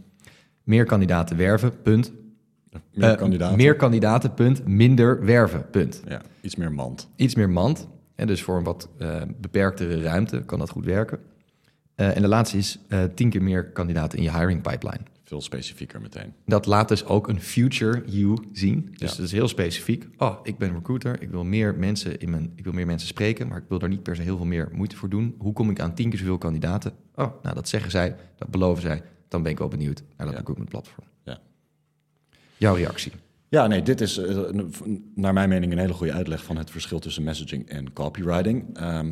Meer 0.64 0.86
kandidaten 0.86 1.38
werven, 1.38 1.82
punt. 1.82 2.12
Meer 2.94 3.12
Eh, 3.12 3.18
kandidaten? 3.18 3.58
Meer 3.58 3.76
kandidaten, 3.76 4.34
punt. 4.34 4.68
Minder 4.68 5.26
werven, 5.26 5.70
punt. 5.70 6.02
Ja, 6.08 6.22
iets 6.42 6.56
meer 6.56 6.72
mand. 6.72 7.10
Iets 7.16 7.36
meer 7.36 7.50
mand. 7.50 7.88
En 8.16 8.28
dus 8.28 8.42
voor 8.44 8.58
een 8.58 8.64
wat 8.64 8.90
eh, 8.98 9.22
beperktere 9.42 10.02
ruimte 10.02 10.44
kan 10.46 10.60
dat 10.60 10.70
goed 10.70 10.86
werken. 10.86 11.20
Eh, 11.96 12.16
en 12.16 12.22
de 12.22 12.28
laatste 12.28 12.58
is 12.58 12.80
tien 13.16 13.30
keer 13.30 13.44
meer 13.44 13.66
kandidaten 13.66 14.18
in 14.18 14.24
je 14.24 14.32
hiring 14.32 14.62
pipeline. 14.62 15.02
Veel 15.26 15.42
specifieker 15.42 16.02
meteen. 16.02 16.34
Dat 16.46 16.66
laat 16.66 16.88
dus 16.88 17.06
ook 17.06 17.28
een 17.28 17.42
future 17.42 18.04
you 18.06 18.38
zien. 18.52 18.86
Dus 18.92 19.00
Ja. 19.12 19.16
dat 19.18 19.26
is 19.26 19.32
heel 19.32 19.48
specifiek. 19.48 20.08
Oh, 20.18 20.40
ik 20.44 20.58
ben 20.58 20.74
recruiter. 20.74 21.22
Ik 21.22 21.30
wil 21.30 21.44
meer 21.44 21.76
mensen 21.76 22.20
in 22.20 22.30
mijn, 22.30 22.52
ik 22.56 22.64
wil 22.64 22.74
meer 22.74 22.86
mensen 22.86 23.08
spreken, 23.08 23.48
maar 23.48 23.58
ik 23.58 23.64
wil 23.70 23.80
daar 23.80 23.90
niet 23.90 24.04
per 24.04 24.16
se 24.16 24.22
heel 24.22 24.38
veel 24.38 24.46
meer 24.46 24.70
moeite 24.74 24.96
voor 24.96 25.10
doen. 25.10 25.36
Hoe 25.38 25.54
kom 25.54 25.70
ik 25.70 25.80
aan 25.80 25.96
tien 25.96 26.10
keer 26.10 26.20
zoveel 26.20 26.38
kandidaten? 26.38 26.92
Oh, 27.16 27.42
nou 27.44 27.56
dat 27.56 27.68
zeggen 27.70 27.92
zij, 27.92 28.16
dat 28.38 28.50
beloven 28.50 28.82
zij. 28.82 29.02
Dan 29.28 29.44
ben 29.44 29.52
ik 29.52 29.58
wel 29.58 29.68
benieuwd 29.68 30.00
naar 30.00 30.16
dat 30.18 30.30
Ja. 30.30 30.36
recruitment 30.36 30.70
platform. 30.70 31.08
Ja. 31.24 31.40
Jouw 32.58 32.76
reactie? 32.76 33.12
Ja, 33.50 33.68
nee, 33.68 33.82
dit 33.82 34.02
is 34.02 34.18
eh, 34.18 34.40
naar 35.16 35.34
mijn 35.34 35.50
mening 35.50 35.72
een 35.72 35.78
hele 35.78 35.94
goede 35.94 36.14
uitleg 36.14 36.44
van 36.44 36.58
het 36.58 36.72
verschil 36.72 37.00
tussen 37.00 37.24
messaging 37.24 37.70
en 37.70 37.94
copywriting. 37.94 38.78
Ehm, 38.78 39.12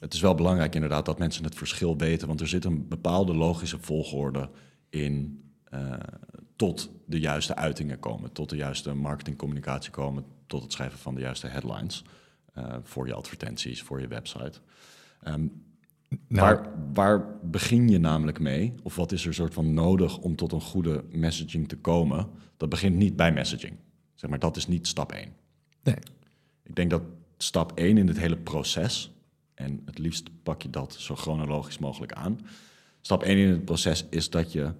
het 0.00 0.14
is 0.14 0.20
wel 0.20 0.34
belangrijk 0.34 0.74
inderdaad 0.74 1.04
dat 1.06 1.18
mensen 1.18 1.44
het 1.44 1.54
verschil 1.54 1.96
weten, 1.96 2.28
want 2.28 2.40
er 2.40 2.48
zit 2.48 2.64
een 2.64 2.88
bepaalde 2.88 3.34
logische 3.34 3.78
volgorde 3.80 4.50
in 4.90 5.40
eh, 5.70 5.92
tot 6.56 6.90
de 7.06 7.18
juiste 7.18 7.54
uitingen 7.54 8.00
komen, 8.00 8.32
tot 8.32 8.50
de 8.50 8.56
juiste 8.56 8.94
marketingcommunicatie 8.94 9.90
komen, 9.90 10.24
tot 10.46 10.62
het 10.62 10.72
schrijven 10.72 10.98
van 10.98 11.14
de 11.14 11.20
juiste 11.20 11.46
headlines 11.46 12.04
uh, 12.58 12.74
voor 12.82 13.06
je 13.06 13.14
advertenties, 13.14 13.82
voor 13.82 14.00
je 14.00 14.08
website. 14.08 14.60
Um, 15.28 15.64
nou, 16.28 16.56
waar, 16.56 16.70
waar 16.94 17.38
begin 17.42 17.88
je 17.88 17.98
namelijk 17.98 18.40
mee? 18.40 18.74
Of 18.82 18.96
wat 18.96 19.12
is 19.12 19.26
er 19.26 19.34
soort 19.34 19.54
van 19.54 19.74
nodig 19.74 20.18
om 20.18 20.36
tot 20.36 20.52
een 20.52 20.60
goede 20.60 21.04
messaging 21.10 21.68
te 21.68 21.76
komen? 21.76 22.28
Dat 22.56 22.68
begint 22.68 22.96
niet 22.96 23.16
bij 23.16 23.32
messaging. 23.32 23.76
Zeg 24.14 24.30
maar, 24.30 24.38
dat 24.38 24.56
is 24.56 24.66
niet 24.66 24.86
stap 24.86 25.12
1. 25.12 25.32
Nee. 25.82 25.96
Ik 26.62 26.74
denk 26.74 26.90
dat 26.90 27.02
stap 27.36 27.72
1 27.78 27.98
in 27.98 28.08
het 28.08 28.18
hele 28.18 28.36
proces, 28.36 29.12
en 29.54 29.82
het 29.84 29.98
liefst 29.98 30.42
pak 30.42 30.62
je 30.62 30.70
dat 30.70 30.94
zo 30.94 31.14
chronologisch 31.14 31.78
mogelijk 31.78 32.12
aan. 32.12 32.40
Stap 33.00 33.22
1 33.22 33.38
in 33.38 33.48
het 33.48 33.64
proces 33.64 34.06
is 34.10 34.30
dat 34.30 34.52
je 34.52 34.72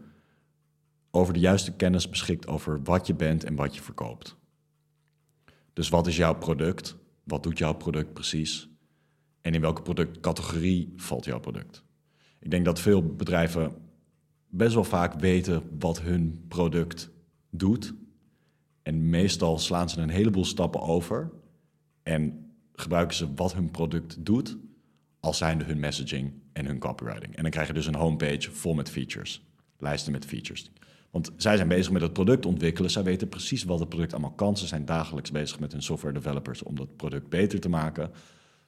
over 1.16 1.35
de 1.35 1.40
juiste 1.40 1.73
kennis 1.73 2.08
beschikt 2.08 2.46
over 2.46 2.82
wat 2.82 3.06
je 3.06 3.14
bent 3.14 3.44
en 3.44 3.54
wat 3.54 3.75
je 3.75 3.82
verkoopt. 3.82 4.37
Dus 5.73 5.88
wat 5.88 6.06
is 6.06 6.16
jouw 6.16 6.35
product? 6.35 6.96
Wat 7.25 7.42
doet 7.42 7.58
jouw 7.58 7.75
product 7.75 8.12
precies? 8.12 8.68
En 9.40 9.54
in 9.54 9.61
welke 9.61 9.82
productcategorie 9.82 10.92
valt 10.96 11.25
jouw 11.25 11.40
product? 11.40 11.85
Ik 12.40 12.50
denk 12.50 12.64
dat 12.64 12.80
veel 12.80 13.02
bedrijven 13.02 13.73
best 14.49 14.75
wel 14.75 14.85
vaak 14.85 15.20
weten 15.20 15.62
wat 15.78 16.00
hun 16.00 16.44
product 16.49 17.11
doet. 17.50 17.94
En 18.82 19.11
meestal 19.11 19.58
slaan 19.58 19.88
ze 19.88 20.00
een 20.00 20.08
heleboel 20.08 20.44
stappen 20.44 20.80
over 20.80 21.30
en 22.02 22.50
gebruiken 22.73 23.16
ze 23.16 23.35
wat 23.35 23.54
hun 23.54 23.70
product 23.70 24.25
doet 24.25 24.56
als 25.20 25.38
zijnde 25.38 25.64
hun 25.64 25.78
messaging 25.78 26.32
en 26.52 26.66
hun 26.66 26.78
copywriting. 26.78 27.37
En 27.37 27.42
dan 27.42 27.50
krijg 27.50 27.66
je 27.66 27.73
dus 27.73 27.87
een 27.87 27.94
homepage 27.94 28.52
vol 28.52 28.75
met 28.75 28.90
features, 28.90 29.42
lijsten 29.78 30.12
met 30.12 30.25
features. 30.25 30.70
Want 31.16 31.30
zij 31.37 31.56
zijn 31.56 31.68
bezig 31.68 31.92
met 31.92 32.02
het 32.02 32.12
product 32.12 32.46
ontwikkelen. 32.46 32.90
Zij 32.90 33.02
weten 33.02 33.28
precies 33.28 33.64
wat 33.64 33.78
het 33.80 33.88
product 33.88 34.12
allemaal 34.12 34.32
kan. 34.32 34.56
Ze 34.56 34.66
zijn 34.66 34.85
dagelijks 34.85 35.30
bezig 35.30 35.61
met 35.61 35.73
hun 35.73 35.82
software 35.82 36.14
developers 36.14 36.62
om 36.62 36.76
dat 36.76 36.96
product 36.96 37.28
beter 37.28 37.61
te 37.61 37.68
maken. 37.68 38.11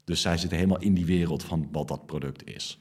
Dus 0.05 0.21
zij 0.21 0.37
zitten 0.37 0.59
helemaal 0.59 0.81
in 0.81 0.95
die 0.95 1.07
wereld 1.07 1.43
van 1.43 1.69
wat 1.73 1.89
dat 1.89 2.07
product 2.07 2.47
is. 2.47 2.81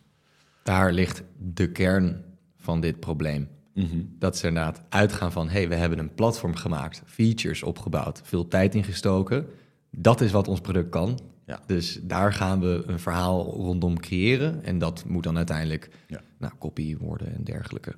Daar 0.64 0.94
ligt 0.94 1.24
de 1.54 1.72
kern 1.72 2.24
van 2.56 2.82
dit 2.82 3.00
probleem. 3.00 3.50
Mhm. 3.74 4.04
Dat 4.20 4.38
ze 4.38 4.48
inderdaad 4.48 4.82
uitgaan 4.90 5.32
van... 5.32 5.50
hey, 5.50 5.70
we 5.70 5.76
hebben 5.76 6.00
een 6.00 6.14
platform 6.14 6.56
gemaakt, 6.56 7.02
features 7.06 7.64
opgebouwd... 7.64 8.22
veel 8.24 8.48
tijd 8.48 8.76
ingestoken. 8.76 9.46
Dat 9.92 10.22
is 10.22 10.32
wat 10.32 10.48
ons 10.48 10.62
product 10.62 10.90
kan. 10.90 11.20
Ja. 11.46 11.60
Dus 11.66 12.00
daar 12.04 12.34
gaan 12.34 12.60
we 12.60 12.84
een 12.86 13.00
verhaal 13.00 13.44
rondom 13.44 14.00
creëren. 14.00 14.64
En 14.64 14.78
dat 14.78 15.06
moet 15.08 15.24
dan 15.24 15.38
uiteindelijk 15.38 15.90
Ja. 16.08 16.22
nou, 16.38 16.54
copy 16.60 16.98
worden 16.98 17.36
en 17.36 17.44
dergelijke. 17.44 17.96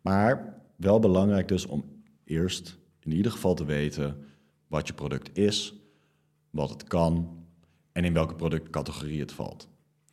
Maar 0.00 0.57
wel 0.78 0.98
belangrijk 0.98 1.48
dus 1.48 1.66
om 1.66 1.84
eerst 2.24 2.78
in 3.00 3.12
ieder 3.12 3.32
geval 3.32 3.54
te 3.54 3.64
weten 3.64 4.16
wat 4.66 4.86
je 4.86 4.92
product 4.92 5.38
is, 5.38 5.74
wat 6.50 6.70
het 6.70 6.84
kan 6.84 7.36
en 7.92 8.04
in 8.04 8.12
welke 8.12 8.34
productcategorie 8.34 9.20
het 9.20 9.32
valt. 9.32 9.68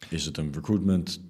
Is 0.09 0.25
het 0.25 0.37
een 0.37 0.53
recruitment 0.53 1.21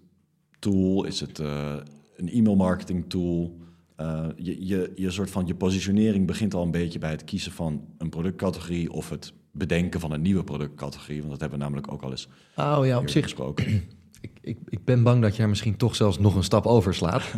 tool? 0.59 1.03
Is 1.05 1.19
het 1.19 1.39
eh, 1.39 1.75
een 2.15 2.29
e-mail 2.29 2.55
marketing 2.55 3.09
tool? 3.09 3.57
Eh, 3.95 4.27
je, 4.35 4.65
je, 4.65 4.91
je 4.95 5.11
soort 5.11 5.29
van 5.31 5.47
je 5.47 5.55
positionering 5.55 6.27
begint 6.27 6.53
al 6.53 6.63
een 6.63 6.71
beetje 6.71 6.99
bij 6.99 7.11
het 7.11 7.23
kiezen 7.23 7.51
van 7.51 7.85
een 7.97 8.09
productcategorie 8.09 8.91
of 8.91 9.09
het 9.09 9.33
bedenken 9.51 9.99
van 9.99 10.11
een 10.11 10.21
nieuwe 10.21 10.43
productcategorie, 10.43 11.19
want 11.19 11.31
dat 11.31 11.39
hebben 11.39 11.57
we 11.57 11.63
namelijk 11.63 11.91
ook 11.91 12.01
al 12.01 12.11
eens 12.11 12.27
Oh 12.55 12.79
ja, 12.85 12.99
op 12.99 13.09
zich. 13.09 13.23
gesproken. 13.23 13.65
Ik, 14.21 14.31
ik, 14.41 14.57
ik 14.65 14.85
ben 14.85 15.03
bang 15.03 15.21
dat 15.21 15.35
je 15.35 15.41
er 15.41 15.49
misschien 15.49 15.77
toch 15.77 15.95
zelfs 15.95 16.19
nog 16.19 16.35
een 16.35 16.43
stap 16.43 16.65
over 16.65 16.93
slaat. 16.93 17.23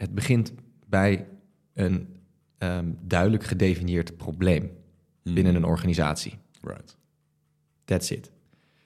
Het 0.00 0.14
begint 0.14 0.52
bij 0.86 1.28
een 1.72 2.08
ehm, 2.58 2.92
duidelijk 3.02 3.44
gedefinieerd 3.44 4.16
probleem 4.16 4.70
binnen 5.22 5.54
een 5.54 5.64
organisatie. 5.64 6.38
Right. 6.60 6.96
That's 7.84 8.10
it. 8.10 8.30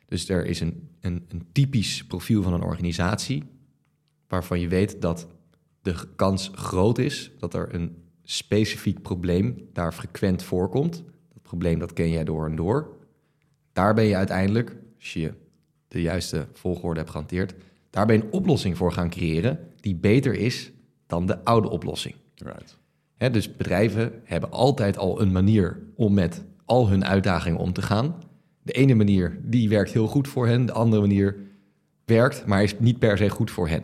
Dus 0.07 0.29
er 0.29 0.47
is 0.47 0.61
een, 0.61 0.89
een, 1.01 1.25
een 1.29 1.47
typisch 1.53 2.05
profiel 2.05 2.43
van 2.43 2.53
een 2.53 2.63
organisatie 2.63 3.43
waarvan 4.29 4.61
je 4.61 4.69
weet 4.69 5.01
dat 5.01 5.29
de 5.83 5.95
kans 6.17 6.51
groot 6.55 6.99
is 6.99 7.31
dat 7.39 7.55
er 7.55 7.75
een 7.75 7.97
specifiek 8.23 9.03
probleem 9.03 9.69
daar 9.73 9.93
frequent 9.93 10.43
voorkomt. 10.43 11.03
Dat 11.33 11.43
probleem 11.43 11.79
dat 11.79 11.93
ken 11.93 12.11
jij 12.11 12.25
door 12.25 12.47
en 12.47 12.57
door. 12.57 12.97
Daar 13.73 13.95
ben 13.95 14.05
je 14.05 14.17
uiteindelijk, 14.17 14.77
als 14.99 15.13
je 15.13 15.35
de 15.89 16.01
juiste 16.01 16.47
volgorde 16.53 16.99
hebt 17.01 17.11
gehanteerd, 17.11 17.55
daar 17.91 18.07
ben 18.07 18.17
je 18.17 18.23
een 18.23 18.33
oplossing 18.33 18.77
voor 18.77 18.93
gaan 18.93 19.11
creëren 19.11 19.73
die 19.81 19.95
beter 19.95 20.35
is 20.35 20.73
dan 21.07 21.27
de 21.27 21.45
oude 21.45 21.69
oplossing. 21.69 22.15
Right. 22.35 22.77
Dus 23.33 23.57
bedrijven 23.57 24.13
hebben 24.25 24.51
altijd 24.51 24.99
al 24.99 25.21
een 25.21 25.33
manier 25.33 25.81
om 25.95 26.15
met 26.15 26.45
al 26.65 26.89
hun 26.89 27.05
uitdagingen 27.05 27.59
om 27.59 27.73
te 27.73 27.83
gaan. 27.83 28.15
De 28.63 28.73
ene 28.73 28.95
manier 28.95 29.39
die 29.43 29.69
werkt 29.69 29.93
heel 29.93 30.07
goed 30.07 30.29
voor 30.29 30.47
hen, 30.47 30.67
de 30.67 30.73
andere 30.73 31.03
manier 31.03 31.37
werkt, 32.05 32.47
maar 32.47 32.63
is 32.63 32.79
niet 32.79 32.99
per 32.99 33.19
se 33.19 33.29
goed 33.29 33.51
voor 33.51 33.69
hen. 33.69 33.83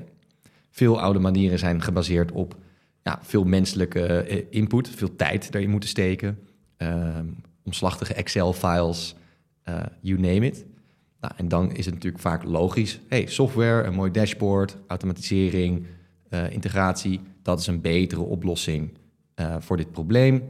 Veel 0.70 1.00
oude 1.00 1.18
manieren 1.18 1.58
zijn 1.58 1.82
gebaseerd 1.82 2.32
op 2.32 2.56
ja, 3.02 3.18
veel 3.22 3.44
menselijke 3.44 4.06
eh, 4.06 4.44
input, 4.50 4.88
veel 4.88 5.16
tijd 5.16 5.52
daarin 5.52 5.70
moeten 5.70 5.88
steken, 5.88 6.38
ehm, 6.76 7.26
omslachtige 7.64 8.14
Excel-files, 8.14 9.14
eh, 9.62 9.82
you 10.00 10.20
name 10.20 10.46
it. 10.46 10.64
Nou, 11.20 11.34
en 11.36 11.48
dan 11.48 11.72
is 11.72 11.84
het 11.84 11.94
natuurlijk 11.94 12.22
vaak 12.22 12.44
logisch. 12.44 13.00
Hey, 13.08 13.26
software, 13.26 13.82
een 13.82 13.94
mooi 13.94 14.10
dashboard, 14.10 14.76
automatisering, 14.86 15.86
eh, 16.30 16.50
integratie, 16.50 17.20
dat 17.42 17.60
is 17.60 17.66
een 17.66 17.80
betere 17.80 18.20
oplossing 18.20 18.98
eh, 19.34 19.56
voor 19.58 19.76
dit 19.76 19.92
probleem. 19.92 20.42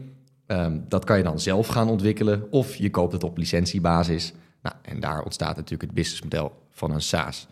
Ehm, 0.46 0.80
dat 0.88 1.04
kan 1.04 1.16
je 1.16 1.22
dan 1.22 1.40
zelf 1.40 1.66
gaan 1.66 1.88
ontwikkelen 1.88 2.52
of 2.52 2.76
je 2.76 2.90
koopt 2.90 3.12
het 3.12 3.24
op 3.24 3.36
licentiebasis. 3.36 4.32
Nou, 4.62 4.76
en 4.82 5.00
daar 5.00 5.22
ontstaat 5.22 5.56
natuurlijk 5.56 5.82
het 5.82 5.94
businessmodel 5.94 6.52
van 6.70 6.90
een 6.90 7.00
SaaS. 7.00 7.48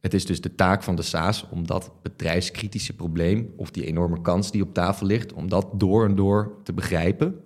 Het 0.00 0.14
is 0.14 0.26
dus 0.26 0.40
de 0.40 0.54
taak 0.54 0.82
van 0.82 0.96
de 0.96 1.02
SaaS 1.02 1.46
om 1.50 1.66
dat 1.66 1.90
bedrijfskritische 2.02 2.94
probleem 2.96 3.52
of 3.56 3.70
die 3.70 3.86
enorme 3.86 4.20
kans 4.20 4.50
die 4.50 4.62
op 4.62 4.74
tafel 4.74 5.06
ligt, 5.06 5.32
om 5.32 5.48
dat 5.48 5.66
door 5.74 6.04
en 6.04 6.14
door 6.14 6.52
te 6.62 6.72
begrijpen. 6.72 7.40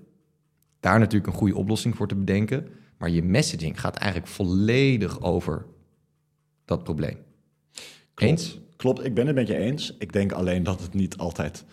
Daar 0.80 0.98
natuurlijk 0.98 1.32
een 1.32 1.38
goede 1.38 1.56
oplossing 1.56 1.96
voor 1.96 2.08
te 2.08 2.16
bedenken. 2.16 2.68
Maar 2.98 3.10
je 3.10 3.22
messaging 3.22 3.80
gaat 3.80 3.96
eigenlijk 3.96 4.32
volledig 4.32 5.20
over 5.20 5.66
dat 6.64 6.84
probleem. 6.84 7.18
Eens? 8.14 8.58
Klopt, 8.84 9.04
ik 9.04 9.14
ben 9.14 9.26
het 9.26 9.34
met 9.34 9.48
je 9.48 9.56
eens. 9.56 9.94
Ik 9.98 10.12
denk 10.12 10.32
alleen 10.32 10.62
dat 10.62 10.80
het 10.80 10.94
niet 10.94 11.16
altijd 11.16 11.64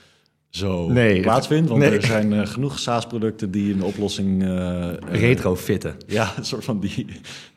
zo 0.49 0.91
Nee, 0.91 1.21
plaatsvindt. 1.21 1.69
Want 1.69 1.81
nee. 1.81 1.91
er 1.91 2.05
zijn 2.05 2.33
eh, 2.33 2.45
genoeg 2.45 2.79
SaaS-producten 2.79 3.51
die 3.51 3.73
een 3.73 3.83
oplossing... 3.83 4.43
eh, 4.43 4.89
eh, 4.89 4.97
Retrofitten. 5.03 5.95
Ja, 6.07 6.37
een 6.37 6.45
soort 6.45 6.63
van 6.63 6.79
die, 6.79 7.07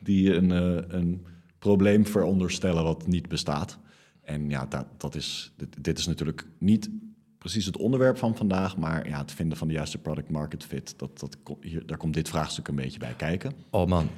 die 0.01 0.35
een, 0.35 0.51
een 0.97 1.27
probleem 1.59 2.07
veronderstellen 2.07 2.85
wat 2.85 3.07
niet 3.07 3.29
bestaat. 3.29 3.79
En 4.23 4.51
ja, 4.51 4.67
dat, 4.67 4.87
dat 4.97 5.15
is, 5.15 5.53
dit, 5.57 5.85
dit 5.85 5.99
is 5.99 6.07
natuurlijk 6.07 6.47
niet 6.59 6.91
precies 7.39 7.67
het 7.67 7.77
onderwerp 7.77 8.19
van 8.19 8.37
vandaag, 8.37 8.77
maar 8.77 9.09
ja, 9.09 9.19
het 9.19 9.33
vinden 9.33 9.59
van 9.59 9.69
de 9.69 9.75
juiste 9.75 9.99
product 9.99 10.31
market 10.31 10.65
fit, 10.65 10.95
dat, 10.99 11.21
dat, 11.21 11.37
hier, 11.61 11.87
daar 11.87 11.99
komt 11.99 12.15
dit 12.15 12.29
vraagstuk 12.29 12.69
een 12.69 12.75
beetje 12.75 12.99
bij 12.99 13.15
kijken. 13.17 13.53
Oh 13.71 13.87
man, 13.87 14.09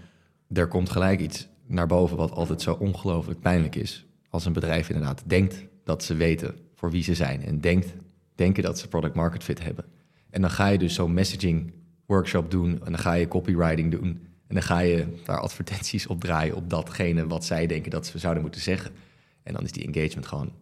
er 0.52 0.68
komt 0.68 0.90
gelijk 0.90 1.20
iets 1.20 1.48
naar 1.66 1.86
boven 1.86 2.16
wat 2.16 2.30
altijd 2.30 2.62
zo 2.62 2.72
ongelooflijk 2.72 3.40
pijnlijk 3.40 3.74
is. 3.74 4.05
Als 4.36 4.44
een 4.44 4.52
bedrijf 4.52 4.88
inderdaad 4.88 5.22
denkt 5.26 5.64
dat 5.84 6.04
ze 6.04 6.14
weten 6.14 6.54
voor 6.74 6.90
wie 6.90 7.02
ze 7.02 7.14
zijn 7.14 7.44
en 7.44 7.60
denkt, 7.60 7.94
denken 8.34 8.62
dat 8.62 8.78
ze 8.78 8.88
product 8.88 9.14
market 9.14 9.42
fit 9.44 9.62
hebben. 9.62 9.84
En 10.30 10.40
dan 10.40 10.50
ga 10.50 10.66
je 10.66 10.78
dus 10.78 10.94
zo'n 10.94 11.14
messaging 11.14 11.72
workshop 12.06 12.50
doen 12.50 12.70
en 12.72 12.92
dan 12.92 12.98
ga 12.98 13.12
je 13.12 13.28
copywriting 13.28 13.90
doen 13.90 14.26
en 14.48 14.54
dan 14.54 14.62
ga 14.62 14.78
je 14.78 15.06
daar 15.24 15.40
advertenties 15.40 16.06
op 16.06 16.20
draaien 16.20 16.54
op 16.56 16.70
datgene 16.70 17.26
wat 17.26 17.44
zij 17.44 17.66
denken 17.66 17.90
dat 17.90 18.06
ze 18.06 18.18
zouden 18.18 18.42
moeten 18.42 18.60
zeggen. 18.60 18.90
En 19.42 19.52
dan 19.52 19.64
is 19.64 19.72
die 19.72 19.86
engagement 19.92 20.26
gewoon 20.26 20.52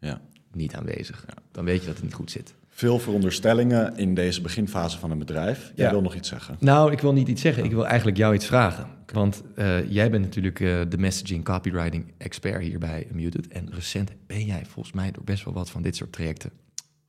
Ja. 0.00 0.20
niet 0.52 0.74
aanwezig. 0.74 1.24
Dan 1.52 1.64
weet 1.64 1.80
je 1.80 1.86
dat 1.86 1.94
het 1.94 2.04
niet 2.04 2.14
goed 2.14 2.30
zit. 2.30 2.54
Veel 2.68 2.98
veronderstellingen 2.98 3.96
in 3.96 4.14
deze 4.14 4.40
beginfase 4.40 4.98
van 4.98 5.10
een 5.10 5.18
bedrijf. 5.18 5.72
Jij 5.74 5.84
Ja. 5.86 5.90
wil 5.92 6.02
nog 6.02 6.14
iets 6.14 6.28
zeggen? 6.28 6.56
Nou, 6.60 6.92
ik 6.92 7.00
wil 7.00 7.12
niet 7.12 7.28
iets 7.28 7.42
zeggen. 7.42 7.64
Ik 7.64 7.70
wil 7.72 7.86
eigenlijk 7.86 8.16
jou 8.16 8.34
iets 8.34 8.46
vragen. 8.46 8.86
Want 9.12 9.42
eh, 9.54 9.90
jij 9.90 10.10
bent 10.10 10.24
natuurlijk 10.24 10.60
eh, 10.60 10.80
de 10.88 10.98
messaging 10.98 11.44
copywriting 11.44 12.12
expert 12.16 12.62
hier 12.62 12.78
bij 12.78 13.06
Muted. 13.12 13.48
En 13.48 13.72
recent 13.72 14.12
ben 14.26 14.44
jij 14.44 14.66
volgens 14.66 14.94
mij 14.94 15.10
door 15.10 15.24
best 15.24 15.44
wel 15.44 15.54
wat 15.54 15.70
van 15.70 15.82
dit 15.82 15.96
soort 15.96 16.12
trajecten 16.12 16.50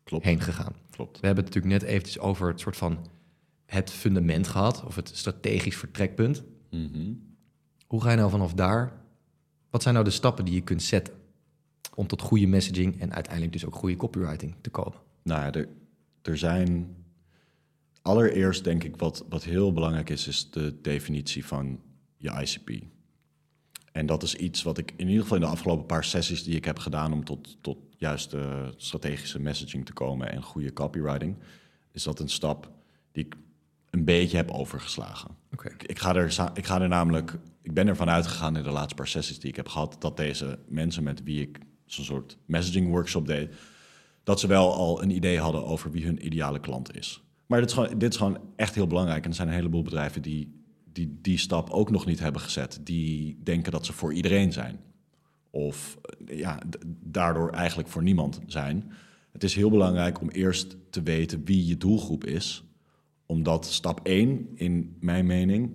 Klopt. 0.03 0.25
heen 0.25 0.41
gegaan. 0.41 0.75
Klopt. 0.89 1.19
We 1.19 1.25
hebben 1.25 1.45
het 1.45 1.53
natuurlijk 1.53 1.81
net 1.81 1.91
eventjes 1.91 2.19
over 2.19 2.47
het 2.47 2.59
soort 2.59 2.77
van 2.77 3.07
het 3.65 3.91
fundament 3.91 4.47
gehad. 4.47 4.83
Of 4.85 4.95
het 4.95 5.11
strategisch 5.13 5.77
vertrekpunt. 5.77 6.43
Mhm. 6.69 7.13
Hoe 7.87 8.01
ga 8.01 8.11
je 8.11 8.17
nou 8.17 8.29
vanaf 8.29 8.53
daar... 8.53 8.97
Wat 9.69 9.81
zijn 9.81 9.93
nou 9.93 10.05
de 10.05 10.13
stappen 10.13 10.45
die 10.45 10.53
je 10.53 10.61
kunt 10.61 10.83
zetten... 10.83 11.13
om 11.95 12.07
tot 12.07 12.21
goede 12.21 12.47
messaging 12.47 13.01
en 13.01 13.13
uiteindelijk 13.13 13.53
dus 13.53 13.65
ook 13.65 13.75
goede 13.75 13.95
copywriting 13.95 14.55
te 14.61 14.69
komen? 14.69 14.99
Nou 15.23 15.41
ja, 15.41 15.51
er, 15.51 15.67
er 16.21 16.37
zijn. 16.37 16.95
Allereerst 18.01 18.63
denk 18.63 18.83
ik 18.83 18.95
wat, 18.95 19.25
wat 19.29 19.43
heel 19.43 19.73
belangrijk 19.73 20.09
is, 20.09 20.27
is 20.27 20.49
de 20.51 20.75
definitie 20.81 21.45
van 21.45 21.79
je 22.19 22.29
ICP. 22.41 22.83
En 23.91 24.05
dat 24.05 24.23
is 24.23 24.35
iets 24.35 24.63
wat 24.63 24.77
ik 24.77 24.93
in 24.95 25.07
ieder 25.07 25.21
geval 25.21 25.37
in 25.37 25.43
de 25.43 25.49
afgelopen 25.49 25.85
paar 25.85 26.03
sessies 26.03 26.43
die 26.43 26.55
ik 26.55 26.65
heb 26.65 26.79
gedaan 26.79 27.13
om 27.13 27.23
tot, 27.23 27.57
tot 27.61 27.77
juiste 27.97 28.73
strategische 28.77 29.39
messaging 29.39 29.85
te 29.85 29.93
komen 29.93 30.31
en 30.31 30.43
goede 30.43 30.73
copywriting, 30.73 31.37
is 31.91 32.03
dat 32.03 32.19
een 32.19 32.29
stap 32.29 32.71
die 33.11 33.25
ik 33.25 33.35
een 33.89 34.05
beetje 34.05 34.37
heb 34.37 34.51
overgeslagen. 34.51 35.29
Ik, 35.51 35.83
ik 35.83 35.99
ga 35.99 36.15
er, 36.15 36.51
ik 36.53 36.65
ga 36.65 36.81
er 36.81 36.87
namelijk, 36.87 37.37
ik 37.61 37.73
ben 37.73 37.87
ervan 37.87 38.09
uitgegaan 38.09 38.57
in 38.57 38.63
de 38.63 38.71
laatste 38.71 38.95
paar 38.95 39.07
sessies 39.07 39.39
die 39.39 39.49
ik 39.49 39.55
heb 39.55 39.67
gehad, 39.67 39.95
dat 39.99 40.17
deze 40.17 40.59
mensen 40.67 41.03
met 41.03 41.23
wie 41.23 41.41
ik 41.41 41.59
zo'n 41.85 42.05
soort 42.05 42.37
messaging 42.45 42.89
workshop 42.89 43.27
deed, 43.27 43.55
dat 44.23 44.39
ze 44.39 44.47
wel 44.47 44.73
al 44.73 45.03
een 45.03 45.09
idee 45.09 45.39
hadden 45.39 45.65
over 45.65 45.91
wie 45.91 46.05
hun 46.05 46.25
ideale 46.25 46.59
klant 46.59 46.95
is. 46.95 47.23
Maar 47.45 47.59
dit 47.59 47.69
is 47.69 47.75
gewoon, 47.75 47.97
dit 47.97 48.11
is 48.11 48.17
gewoon 48.17 48.39
echt 48.55 48.75
heel 48.75 48.87
belangrijk. 48.87 49.23
En 49.23 49.29
er 49.29 49.35
zijn 49.35 49.47
een 49.47 49.53
heleboel 49.53 49.83
bedrijven 49.83 50.21
die, 50.21 50.58
die 50.93 51.17
die 51.21 51.37
stap 51.37 51.69
ook 51.69 51.91
nog 51.91 52.05
niet 52.05 52.19
hebben 52.19 52.41
gezet. 52.41 52.79
Die 52.83 53.39
denken 53.43 53.71
dat 53.71 53.85
ze 53.85 53.93
voor 53.93 54.13
iedereen 54.13 54.53
zijn. 54.53 54.79
Of 55.49 55.97
eh, 56.25 56.37
ja, 56.37 56.59
daardoor 57.03 57.49
eigenlijk 57.49 57.89
voor 57.89 58.03
niemand 58.03 58.39
zijn. 58.45 58.91
Het 59.31 59.43
is 59.43 59.55
heel 59.55 59.69
belangrijk 59.69 60.21
om 60.21 60.29
eerst 60.29 60.77
te 60.89 61.01
weten 61.01 61.45
wie 61.45 61.65
je 61.65 61.77
doelgroep 61.77 62.25
is. 62.25 62.63
Omdat 63.25 63.65
stap 63.65 63.99
1, 64.03 64.49
in 64.55 64.97
mijn 64.99 65.25
mening, 65.25 65.71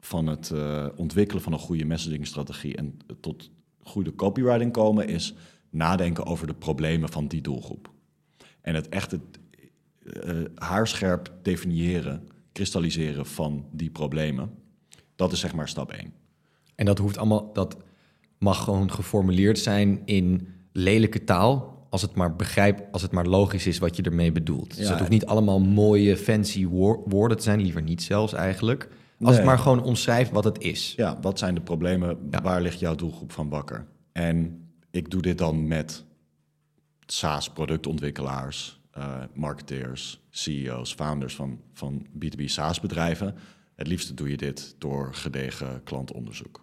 van 0.00 0.26
het 0.26 0.50
eh, 0.50 0.86
ontwikkelen 0.96 1.42
van 1.42 1.52
een 1.52 1.58
goede 1.58 1.84
messagingstrategie 1.84 2.76
en 2.76 2.96
tot 3.20 3.50
goede 3.82 4.14
copywriting 4.14 4.72
komen, 4.72 5.08
is 5.08 5.34
nadenken 5.70 6.26
over 6.26 6.46
de 6.46 6.54
problemen 6.54 7.08
van 7.08 7.28
die 7.28 7.40
doelgroep. 7.40 7.92
En 8.60 8.74
het 8.74 8.88
echt 8.88 9.10
het, 9.10 9.22
eh, 10.04 10.40
haarscherp 10.54 11.32
definiëren, 11.42 12.28
kristalliseren 12.54 13.26
van 13.26 13.64
die 13.72 13.90
problemen. 13.90 14.50
Dat 15.16 15.32
is 15.32 15.40
zeg 15.40 15.54
maar 15.54 15.68
stap 15.68 15.90
1. 15.92 16.12
En 16.74 16.86
dat 16.86 16.98
hoeft 16.98 17.16
allemaal, 17.18 17.52
dat 17.52 17.76
mag 18.38 18.64
gewoon 18.64 18.90
geformuleerd 18.92 19.58
zijn 19.58 20.02
in 20.04 20.48
lelijke 20.72 21.24
taal. 21.24 21.72
Als 21.90 22.02
het 22.02 22.14
maar 22.14 22.36
begrijp, 22.36 22.88
als 22.92 23.02
het 23.02 23.12
maar 23.12 23.26
logisch 23.26 23.66
is 23.66 23.78
wat 23.78 23.96
je 23.96 24.02
ermee 24.02 24.32
bedoelt. 24.32 24.76
dus 24.76 24.88
het 24.88 24.98
hoeft 24.98 25.10
niet 25.10 25.26
allemaal 25.26 25.60
mooie, 25.60 26.16
fancy 26.16 26.66
woor- 26.66 27.02
woorden 27.06 27.36
te 27.36 27.42
zijn, 27.42 27.60
liever 27.60 27.82
niet 27.82 28.02
zelfs 28.02 28.32
eigenlijk. 28.32 28.88
Als 29.20 29.36
het 29.36 29.44
maar 29.44 29.58
gewoon 29.58 29.82
omschrijft 29.82 30.30
wat 30.30 30.44
het 30.44 30.58
is. 30.62 30.94
Ja, 30.96 31.18
wat 31.20 31.38
zijn 31.38 31.54
de 31.54 31.60
problemen? 31.60 32.18
Ja. 32.30 32.42
Waar 32.42 32.60
ligt 32.62 32.80
jouw 32.80 32.94
doelgroep 32.94 33.32
van 33.32 33.48
wakker? 33.48 33.86
En 34.12 34.62
ik 34.90 35.10
doe 35.10 35.22
dit 35.22 35.38
dan 35.38 35.68
met 35.68 36.04
SaaS-productontwikkelaars, 37.06 38.80
eh, 38.94 39.22
marketeers, 39.32 40.20
CEO's, 40.30 40.94
founders 40.94 41.34
van, 41.34 41.60
van 41.72 42.06
B2B 42.24 42.44
SaaS-bedrijven. 42.44 43.34
Het 43.74 43.86
liefste 43.86 44.14
doe 44.14 44.30
je 44.30 44.36
dit 44.36 44.74
door 44.78 45.14
gedegen 45.14 45.82
klantonderzoek, 45.84 46.60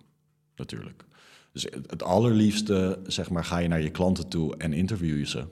natuurlijk. 0.56 1.04
Dus 1.52 1.64
het, 1.64 2.04
allerliefste, 2.04 3.00
zeg 3.08 3.30
maar, 3.30 3.46
ga 3.46 3.58
je 3.58 3.68
naar 3.68 3.82
je 3.82 3.90
klanten 3.90 4.28
toe 4.28 4.58
en 4.58 4.74
interview 4.74 5.18
je 5.18 5.26
ze 5.26 5.46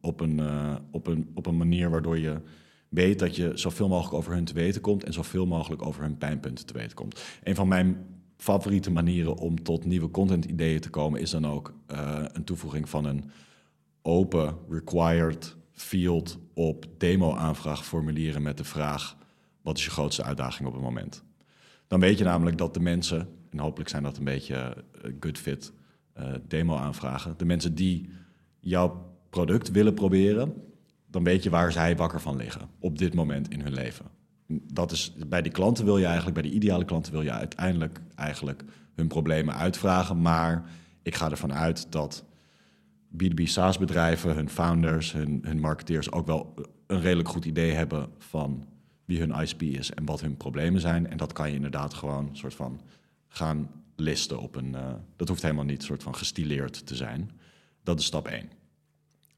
op 0.00 0.20
een, 0.20 0.40
eh, 0.40 0.74
op, 0.90 1.06
een, 1.06 1.30
op 1.34 1.46
een 1.46 1.56
manier 1.56 1.90
waardoor 1.90 2.18
je 2.18 2.40
weet 2.88 3.18
dat 3.18 3.36
je 3.36 3.52
zoveel 3.54 3.88
mogelijk 3.88 4.14
over 4.14 4.32
hun 4.32 4.44
te 4.44 4.54
weten 4.54 4.80
komt 4.80 5.04
en 5.04 5.12
zoveel 5.12 5.46
mogelijk 5.46 5.82
over 5.86 6.02
hun 6.02 6.18
pijnpunten 6.18 6.66
te 6.66 6.72
weten 6.72 6.96
komt. 6.96 7.22
Een 7.42 7.54
van 7.54 7.68
mijn 7.68 8.06
favoriete 8.36 8.90
manieren 8.90 9.36
om 9.36 9.62
tot 9.62 9.84
nieuwe 9.84 10.10
content-ideeën 10.10 10.80
te 10.80 10.90
komen 10.90 11.20
is 11.20 11.30
dan 11.30 11.46
ook 11.46 11.74
eh, 11.86 12.24
een 12.32 12.44
toevoeging 12.44 12.88
van 12.88 13.04
een 13.04 13.30
open 14.02 14.56
required 14.68 15.56
field 15.76 16.38
op 16.54 16.86
demo-aanvraag 16.98 17.84
formulieren 17.84 18.42
met 18.42 18.56
de 18.56 18.64
vraag: 18.64 19.16
wat 19.62 19.78
is 19.78 19.84
je 19.84 19.90
grootste 19.90 20.22
uitdaging 20.22 20.68
op 20.68 20.74
het 20.74 20.82
moment? 20.82 21.24
Dan 21.86 22.00
weet 22.00 22.18
je 22.18 22.24
namelijk 22.24 22.58
dat 22.58 22.74
de 22.74 22.80
mensen, 22.80 23.28
en 23.50 23.58
hopelijk 23.58 23.90
zijn 23.90 24.02
dat 24.02 24.16
een 24.16 24.24
beetje 24.24 24.84
eh, 25.02 25.12
good 25.20 25.38
fit 25.38 25.72
eh, 26.12 26.32
demo-aanvragen, 26.48 27.34
de 27.36 27.44
mensen 27.44 27.74
die 27.74 28.08
jouw 28.60 29.14
product 29.30 29.70
willen 29.70 29.94
proberen, 29.94 30.54
dan 31.10 31.24
weet 31.24 31.42
je 31.42 31.50
waar 31.50 31.72
zij 31.72 31.96
wakker 31.96 32.20
van 32.20 32.36
liggen 32.36 32.68
op 32.78 32.98
dit 32.98 33.14
moment 33.14 33.48
in 33.48 33.60
hun 33.60 33.72
leven. 33.72 34.06
Dat 34.72 34.92
is, 34.92 35.14
bij 35.26 35.42
die 35.42 35.52
klanten 35.52 35.84
wil 35.84 35.98
je 35.98 36.04
eigenlijk, 36.04 36.34
bij 36.34 36.42
die 36.42 36.52
ideale 36.52 36.84
klanten 36.84 37.12
wil 37.12 37.22
je 37.22 37.30
uiteindelijk 37.30 38.00
eigenlijk 38.14 38.64
hun 38.94 39.08
problemen 39.08 39.54
uitvragen. 39.54 40.20
Maar 40.20 40.70
ik 41.02 41.14
ga 41.14 41.30
ervan 41.30 41.52
uit 41.54 41.92
dat 41.92 42.24
B2B 43.22 43.42
SaaS 43.42 43.78
bedrijven, 43.78 44.34
hun 44.34 44.50
founders, 44.50 45.12
hun, 45.12 45.40
hun 45.42 45.60
marketeers 45.60 46.12
ook 46.12 46.26
wel 46.26 46.54
een 46.86 47.00
redelijk 47.00 47.28
goed 47.28 47.44
idee 47.44 47.72
hebben 47.72 48.08
van 48.18 48.66
wie 49.04 49.18
hun 49.18 49.40
ISP 49.40 49.62
is 49.62 49.90
en 49.90 50.04
wat 50.04 50.20
hun 50.20 50.36
problemen 50.36 50.80
zijn. 50.80 51.10
En 51.10 51.16
dat 51.16 51.32
kan 51.32 51.48
je 51.48 51.54
inderdaad 51.54 51.94
gewoon 51.94 52.28
soort 52.32 52.54
van 52.54 52.80
gaan 53.28 53.70
listen 53.96 54.40
op 54.40 54.56
een. 54.56 54.74
eh, 54.74 54.94
dat 55.16 55.28
hoeft 55.28 55.42
helemaal 55.42 55.64
niet 55.64 55.82
soort 55.82 56.02
van 56.02 56.14
gestileerd 56.14 56.86
te 56.86 56.94
zijn. 56.94 57.30
Dat 57.82 57.98
is 57.98 58.04
stap 58.04 58.28
1. 58.28 58.50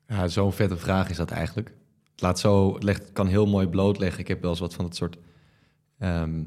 Ja, 0.06 0.28
zo'n 0.28 0.52
vette 0.52 0.76
vraag 0.76 1.10
is 1.10 1.16
dat 1.16 1.30
eigenlijk. 1.30 1.74
Het 2.10 2.20
laat 2.20 2.38
zo, 2.38 2.74
het 2.74 2.82
legt, 2.82 3.12
kan 3.12 3.26
heel 3.26 3.46
mooi 3.46 3.66
blootleggen. 3.66 4.20
Ik 4.20 4.28
heb 4.28 4.40
wel 4.40 4.50
eens 4.50 4.60
wat 4.60 4.74
van 4.74 4.84
het 4.84 4.96
soort 4.96 5.18
ehm, 5.98 6.42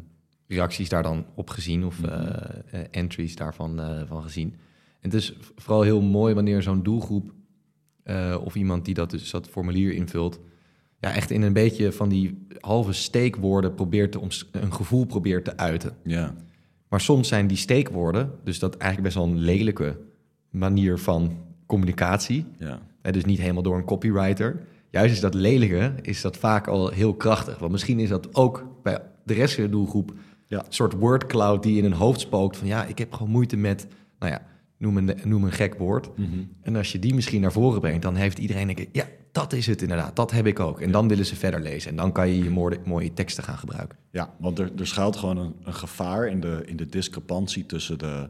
reacties 0.48 0.90
daar 0.90 1.04
dan 1.04 1.26
op 1.36 1.50
gezien 1.50 1.86
of 1.86 2.04
eh, 2.04 2.34
eh, 2.72 2.88
entries 2.92 3.36
daarvan 3.36 4.06
van 4.08 4.24
gezien. 4.24 4.56
En 5.02 5.10
het 5.10 5.14
is 5.14 5.34
vooral 5.56 5.82
heel 5.82 6.02
mooi 6.02 6.34
wanneer 6.34 6.62
zo'n 6.62 6.84
doelgroep 6.84 7.34
eh, 8.04 8.38
of 8.44 8.56
iemand 8.56 8.86
die 8.86 8.94
dat 8.94 9.10
dus 9.10 9.32
dat 9.32 9.48
formulier 9.50 9.94
invult, 9.94 10.40
ja, 11.00 11.14
echt 11.14 11.32
in 11.32 11.42
een 11.42 11.54
beetje 11.54 11.92
van 11.92 12.10
die 12.10 12.48
halve 12.60 12.94
steekwoorden 12.94 13.74
probeert 13.76 14.12
te 14.12 14.20
een 14.52 14.74
gevoel 14.74 15.06
probeert 15.06 15.46
te 15.46 15.58
uiten. 15.58 15.96
Ja, 16.04 16.34
Maar 16.90 17.02
soms 17.02 17.28
zijn 17.28 17.48
die 17.48 17.58
steekwoorden, 17.58 18.32
dus 18.44 18.60
dat 18.60 18.78
eigenlijk 18.78 19.14
best 19.14 19.26
wel 19.26 19.34
een 19.36 19.40
lelijke 19.44 19.98
manier 20.50 20.98
van 21.00 21.38
communicatie. 21.66 22.46
ja. 22.58 22.82
Hè, 23.02 23.12
dus 23.12 23.26
niet 23.26 23.40
helemaal 23.40 23.64
door 23.64 23.78
een 23.78 23.84
copywriter. 23.86 24.62
Juist 24.90 25.14
is 25.14 25.20
dat 25.20 25.34
lelijke, 25.34 25.94
is 26.02 26.22
dat 26.22 26.38
vaak 26.38 26.68
al 26.68 26.90
heel 26.90 27.14
krachtig. 27.14 27.60
Want 27.60 27.72
misschien 27.72 28.00
is 28.00 28.10
dat 28.10 28.36
ook 28.36 28.66
bij 28.84 29.02
de 29.24 29.34
rest 29.34 29.54
van 29.56 29.64
de 29.64 29.70
doelgroep 29.70 30.14
Ja. 30.48 30.60
een 30.60 30.74
soort 30.74 30.94
wordcloud 30.94 31.64
die 31.64 31.78
in 31.78 31.86
een 31.86 31.94
hoofd 31.94 32.20
spookt. 32.20 32.58
Van 32.58 32.68
ja, 32.68 32.86
ik 32.86 32.98
heb 32.98 33.14
gewoon 33.14 33.32
moeite 33.32 33.58
met, 33.58 33.88
nou 34.20 34.32
ja, 34.32 34.42
noem 34.82 34.98
een, 34.98 35.18
noem 35.24 35.44
een 35.44 35.52
gek 35.52 35.76
woord. 35.76 36.18
Mhm. 36.18 36.44
En 36.62 36.76
als 36.76 36.92
je 36.92 37.00
die 37.00 37.14
misschien 37.14 37.42
naar 37.42 37.52
voren 37.52 37.82
brengt, 37.82 38.02
dan 38.02 38.16
heeft 38.16 38.40
iedereen 38.40 38.70
een 38.70 38.76
keer, 38.76 38.88
ja, 38.92 39.06
dat 39.32 39.54
is 39.54 39.68
het 39.68 39.82
inderdaad, 39.82 40.16
dat 40.16 40.32
heb 40.32 40.46
ik 40.48 40.60
ook. 40.60 40.82
En 40.82 40.92
dan 40.92 41.08
willen 41.08 41.26
ze 41.26 41.36
verder 41.36 41.62
lezen. 41.62 41.90
En 41.90 41.96
dan 41.96 42.12
kan 42.12 42.28
je 42.28 42.44
je 42.44 42.50
mooie, 42.50 42.80
mooie 42.86 43.14
teksten 43.14 43.44
gaan 43.44 43.58
gebruiken. 43.58 43.98
Ja, 44.12 44.34
want 44.40 44.60
er, 44.60 44.72
er 44.78 44.88
schuilt 44.88 45.16
gewoon 45.16 45.38
een, 45.38 45.56
een 45.64 45.74
gevaar 45.74 46.28
in 46.28 46.40
de, 46.40 46.62
in 46.66 46.76
de 46.76 46.86
discrepantie 46.86 47.66
tussen 47.66 48.00
de 48.00 48.30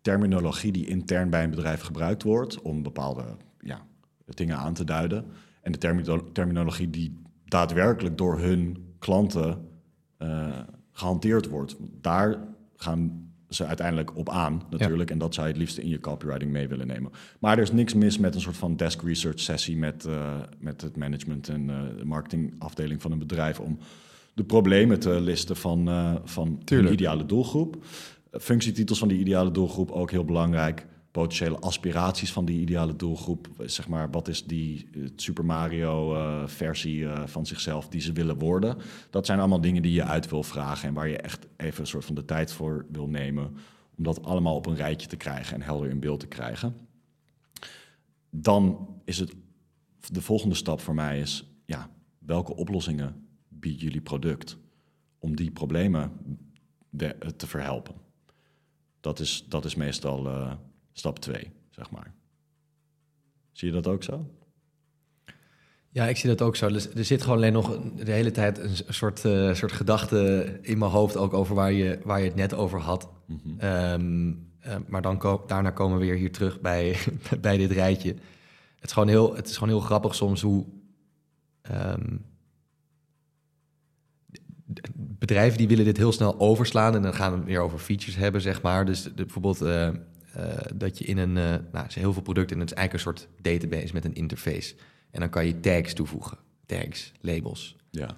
terminologie 0.00 0.72
die 0.72 0.86
intern 0.86 1.30
bij 1.30 1.44
een 1.44 1.50
bedrijf 1.50 1.80
gebruikt 1.80 2.22
wordt 2.22 2.62
om 2.62 2.82
bepaalde 2.82 3.24
ja, 3.60 3.86
dingen 4.24 4.56
aan 4.56 4.74
te 4.74 4.84
duiden 4.84 5.24
en 5.62 5.72
de 5.72 5.78
termino- 5.78 6.32
terminologie 6.32 6.90
die 6.90 7.20
daadwerkelijk 7.44 8.18
door 8.18 8.38
hun 8.38 8.94
klanten 8.98 9.68
eh, 10.16 10.58
gehanteerd 10.92 11.48
wordt. 11.48 11.76
Daar 12.00 12.38
gaan 12.76 13.31
ze 13.54 13.66
uiteindelijk 13.66 14.16
op 14.16 14.28
aan 14.28 14.62
natuurlijk 14.70 15.10
en 15.10 15.18
dat 15.18 15.34
zou 15.34 15.46
je 15.46 15.52
het 15.52 15.62
liefst 15.62 15.78
in 15.78 15.88
je 15.88 16.00
copywriting 16.00 16.50
mee 16.50 16.68
willen 16.68 16.86
nemen. 16.86 17.10
Maar 17.38 17.56
er 17.56 17.62
is 17.62 17.72
niks 17.72 17.94
mis 17.94 18.18
met 18.18 18.34
een 18.34 18.40
soort 18.40 18.56
van 18.56 18.76
desk 18.76 19.02
research 19.02 19.40
sessie 19.40 19.76
met, 19.76 20.04
eh, 20.04 20.40
met 20.58 20.80
het 20.80 20.96
management 20.96 21.48
en 21.48 21.70
eh, 21.70 21.76
de 21.98 22.04
marketingafdeling 22.04 23.02
van 23.02 23.12
een 23.12 23.18
bedrijf 23.18 23.60
om 23.60 23.78
de 24.34 24.44
problemen 24.44 25.00
te 25.00 25.20
listen 25.20 25.56
van, 25.56 25.88
eh 25.88 26.14
van 26.24 26.60
Tuurlijk. 26.64 26.92
ideale 26.92 27.26
doelgroep. 27.26 27.84
Functietitels 28.30 28.98
van 28.98 29.08
die 29.08 29.18
ideale 29.18 29.50
doelgroep 29.50 29.90
ook 29.90 30.10
heel 30.10 30.24
belangrijk. 30.24 30.86
Potentiële 31.12 31.58
aspiraties 31.58 32.32
van 32.32 32.44
die 32.44 32.60
ideale 32.60 32.96
doelgroep. 32.96 33.48
Zeg 33.58 33.88
maar, 33.88 34.10
wat 34.10 34.28
is 34.28 34.44
die 34.46 34.88
eh, 34.94 35.02
Super 35.16 35.44
Mario 35.44 36.14
eh, 36.14 37.02
eh, 37.02 37.26
van 37.26 37.46
zichzelf 37.46 37.88
die 37.88 38.00
ze 38.00 38.12
willen 38.12 38.38
worden? 38.38 38.78
Dat 39.10 39.26
zijn 39.26 39.38
allemaal 39.38 39.60
dingen 39.60 39.82
die 39.82 39.92
je 39.92 40.04
uit 40.04 40.28
wil 40.28 40.42
vragen 40.42 40.88
en 40.88 40.94
waar 40.94 41.08
je 41.08 41.16
echt 41.16 41.46
even 41.56 41.80
een 41.80 41.86
soort 41.86 42.04
van 42.04 42.14
de 42.14 42.24
tijd 42.24 42.52
voor 42.52 42.86
wil 42.92 43.08
nemen 43.08 43.56
om 43.96 44.04
dat 44.04 44.24
allemaal 44.24 44.54
op 44.54 44.66
een 44.66 44.74
rijtje 44.74 45.08
te 45.08 45.16
krijgen 45.16 45.54
en 45.54 45.62
helder 45.62 45.90
in 45.90 46.00
beeld 46.00 46.20
te 46.20 46.26
krijgen. 46.26 46.76
Dan 48.30 48.88
is 49.04 49.18
het 49.18 49.34
de 50.10 50.22
volgende 50.22 50.54
stap 50.54 50.80
voor 50.80 50.94
mij 50.94 51.20
is, 51.20 51.46
ja, 51.64 51.90
welke 52.18 52.56
oplossingen 52.56 53.26
biedt 53.48 53.80
jullie 53.80 54.00
product 54.00 54.56
om 55.18 55.36
die 55.36 55.50
problemen 55.50 56.12
te 57.36 57.46
verhelpen? 57.46 57.94
Dat 59.00 59.20
is, 59.20 59.44
dat 59.48 59.64
is 59.64 59.74
meestal 59.74 60.28
stap 60.92 61.18
twee, 61.18 61.50
zeg 61.70 61.90
maar. 61.90 62.14
Zie 63.52 63.68
je 63.68 63.74
dat 63.74 63.86
ook 63.86 64.02
zo? 64.02 64.30
Ja, 65.90 66.06
ik 66.06 66.16
zie 66.16 66.28
dat 66.28 66.42
ook 66.42 66.56
zo. 66.56 66.68
Dus 66.68 66.94
er 66.94 67.04
zit 67.04 67.22
gewoon 67.22 67.36
alleen 67.36 67.52
nog 67.52 67.78
de 67.96 68.12
hele 68.12 68.30
tijd 68.30 68.58
een 68.58 68.76
soort, 68.94 69.24
eh, 69.24 69.54
soort 69.54 69.72
gedachte 69.72 70.58
in 70.62 70.78
mijn 70.78 70.90
hoofd 70.90 71.16
ook 71.16 71.32
over 71.32 71.54
waar 71.54 71.72
je, 71.72 72.00
waar 72.04 72.18
je 72.20 72.26
het 72.26 72.34
net 72.34 72.54
over 72.54 72.80
had. 72.80 73.08
Ehm, 73.58 74.32
eh, 74.58 74.76
maar 74.86 75.02
dan 75.02 75.18
ko- 75.18 75.44
daarna 75.46 75.70
komen 75.70 75.98
we 75.98 76.04
weer 76.04 76.14
hier 76.16 76.32
terug 76.32 76.60
bij, 76.60 76.96
bij 77.40 77.56
dit 77.56 77.70
rijtje. 77.70 78.08
Het 78.76 78.84
is, 78.90 78.92
gewoon 78.92 79.08
heel, 79.08 79.36
het 79.36 79.46
is 79.48 79.54
gewoon 79.54 79.68
heel 79.68 79.80
grappig 79.80 80.14
soms 80.14 80.42
hoe 80.42 80.66
ehm, 81.62 82.16
bedrijven 84.96 85.58
die 85.58 85.68
willen 85.68 85.84
dit 85.84 85.96
heel 85.96 86.12
snel 86.12 86.40
overslaan 86.40 86.94
en 86.94 87.02
dan 87.02 87.14
gaan 87.14 87.30
we 87.32 87.36
het 87.38 87.46
weer 87.46 87.60
over 87.60 87.78
features 87.78 88.16
hebben, 88.16 88.40
zeg 88.40 88.62
maar. 88.62 88.84
Dus 88.86 89.02
de, 89.02 89.10
bijvoorbeeld 89.14 89.60
eh, 89.60 89.90
dat 90.74 90.98
je 90.98 91.04
in 91.04 91.18
een, 91.18 91.36
eh, 91.36 91.54
nou, 91.72 91.86
heel 91.88 92.12
veel 92.12 92.22
producten 92.22 92.56
en 92.56 92.62
het 92.62 92.70
is 92.70 92.76
eigenlijk 92.76 93.06
een 93.06 93.12
soort 93.16 93.28
database 93.42 93.92
met 93.92 94.04
een 94.04 94.14
interface. 94.14 94.74
En 95.10 95.20
dan 95.20 95.28
kan 95.30 95.46
je 95.46 95.60
tags 95.60 95.92
toevoegen, 95.94 96.38
tags, 96.66 97.12
labels. 97.20 97.76
Ja, 97.90 98.16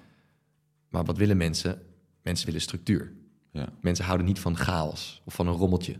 Maar 0.89 1.03
wat 1.05 1.17
willen 1.17 1.37
mensen? 1.37 1.81
Mensen 2.21 2.45
willen 2.45 2.61
structuur. 2.61 3.11
ja, 3.51 3.69
Mensen 3.81 4.05
houden 4.05 4.25
niet 4.27 4.39
van 4.39 4.57
chaos 4.57 5.21
of 5.25 5.33
van 5.33 5.47
een 5.47 5.53
rommeltje. 5.53 5.95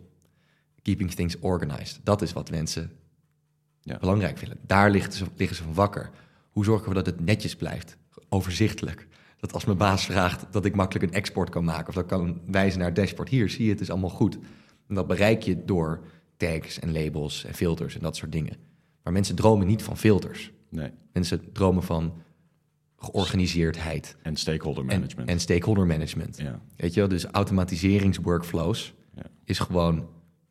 Keeping 0.82 1.12
things 1.12 1.40
organized. 1.40 2.00
Dat 2.04 2.22
is 2.22 2.34
wat 2.34 2.50
mensen 2.52 2.92
Ja. 3.82 3.98
belangrijk 3.98 4.38
vinden. 4.38 4.58
Daar 4.66 4.92
liggen 4.92 5.14
ze, 5.14 5.26
liggen 5.36 5.58
ze 5.58 5.64
van 5.64 5.74
wakker. 5.74 6.10
Hoe 6.52 6.66
zorgen 6.66 6.88
we 6.90 6.94
dat 6.94 7.06
het 7.06 7.20
netjes 7.20 7.56
blijft? 7.56 7.98
Overzichtelijk. 8.30 9.08
Dat 9.40 9.54
als 9.54 9.66
mijn 9.66 9.78
baas 9.78 10.06
vraagt 10.06 10.46
dat 10.52 10.66
ik 10.66 10.76
makkelijk 10.76 11.06
een 11.06 11.14
export 11.18 11.50
kan 11.50 11.64
maken... 11.64 11.88
of 11.88 11.94
dat 11.96 12.06
kan 12.06 12.42
wijzen 12.46 12.80
naar 12.80 12.88
het 12.88 12.96
dashboard. 12.98 13.30
Hier, 13.30 13.50
zie 13.50 13.66
je, 13.66 13.72
het 13.72 13.82
is 13.82 13.90
allemaal 13.90 14.10
goed. 14.10 14.38
En 14.88 14.96
dat 14.96 15.08
bereik 15.08 15.42
je 15.44 15.66
door 15.66 16.00
tags 16.38 16.80
en 16.80 16.92
labels 16.92 17.46
en 17.46 17.54
filters 17.54 17.96
en 17.96 18.02
dat 18.02 18.16
soort 18.16 18.32
dingen. 18.32 18.58
Maar 19.04 19.14
mensen 19.14 19.36
dromen 19.36 19.68
niet 19.68 19.84
van 19.84 19.98
filters. 19.98 20.52
nee. 20.70 20.92
Mensen 21.14 21.52
dromen 21.54 21.84
van 21.84 22.14
georganiseerdheid 22.98 24.16
En 24.22 24.36
stakeholder 24.36 24.84
en, 24.88 24.90
management. 25.00 25.30
en 25.30 25.40
stakeholder 25.40 25.86
management. 25.86 26.38
ja, 26.38 26.60
Weet 26.76 26.94
je 26.94 27.00
wel, 27.00 27.10
dus 27.10 27.26
automatiseringsworkflows 27.26 28.94
Ja. 29.16 29.24
is 29.44 29.60
gewoon... 29.60 30.08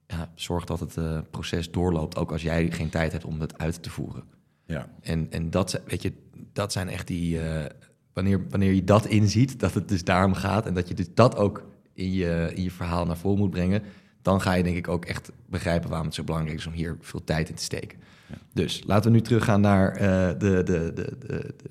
Ja, 0.06 0.32
zorg 0.34 0.64
dat 0.64 0.80
het 0.80 0.96
eh, 0.96 1.18
proces 1.30 1.70
doorloopt, 1.70 2.16
ook 2.16 2.32
als 2.32 2.42
jij 2.42 2.70
geen 2.70 2.88
tijd 2.88 3.12
hebt 3.12 3.24
om 3.24 3.40
het 3.40 3.58
uit 3.58 3.82
te 3.82 3.90
voeren. 3.90 4.22
ja, 4.66 4.88
En, 5.00 5.26
en 5.30 5.50
dat, 5.50 5.70
zijn- 5.70 5.82
weet 5.86 6.02
je, 6.02 6.12
dat 6.52 6.72
zijn 6.72 6.88
echt 6.88 7.06
die... 7.06 7.40
eh, 7.40 7.64
wanneer, 8.12 8.44
wanneer 8.48 8.72
je 8.72 8.84
dat 8.84 9.06
inziet, 9.06 9.60
dat 9.60 9.74
het 9.74 9.88
dus 9.88 10.04
daarom 10.04 10.34
gaat... 10.34 10.66
en 10.66 10.74
dat 10.74 10.88
je 10.88 10.94
dus 10.94 11.08
dat 11.14 11.36
ook 11.36 11.66
in 11.92 12.12
je, 12.12 12.50
in 12.54 12.62
je 12.62 12.70
verhaal 12.70 13.06
naar 13.06 13.16
voren 13.16 13.38
moet 13.38 13.50
brengen... 13.50 13.82
dan 14.24 14.40
ga 14.40 14.52
je 14.52 14.62
denk 14.62 14.76
ik 14.76 14.88
ook 14.88 15.04
echt 15.04 15.32
begrijpen 15.46 15.88
waarom 15.88 16.06
het 16.06 16.16
zo 16.16 16.24
belangrijk 16.24 16.58
is... 16.58 16.66
om 16.66 16.72
hier 16.72 16.96
veel 17.00 17.24
tijd 17.24 17.48
in 17.48 17.54
te 17.54 17.62
steken. 17.62 17.98
Ja. 18.26 18.36
Dus 18.52 18.82
laten 18.86 19.10
we 19.10 19.16
nu 19.16 19.22
teruggaan 19.22 19.60
naar 19.60 19.92
eh, 19.92 20.28
de, 20.38 20.62
de, 20.62 20.92
de, 20.94 21.16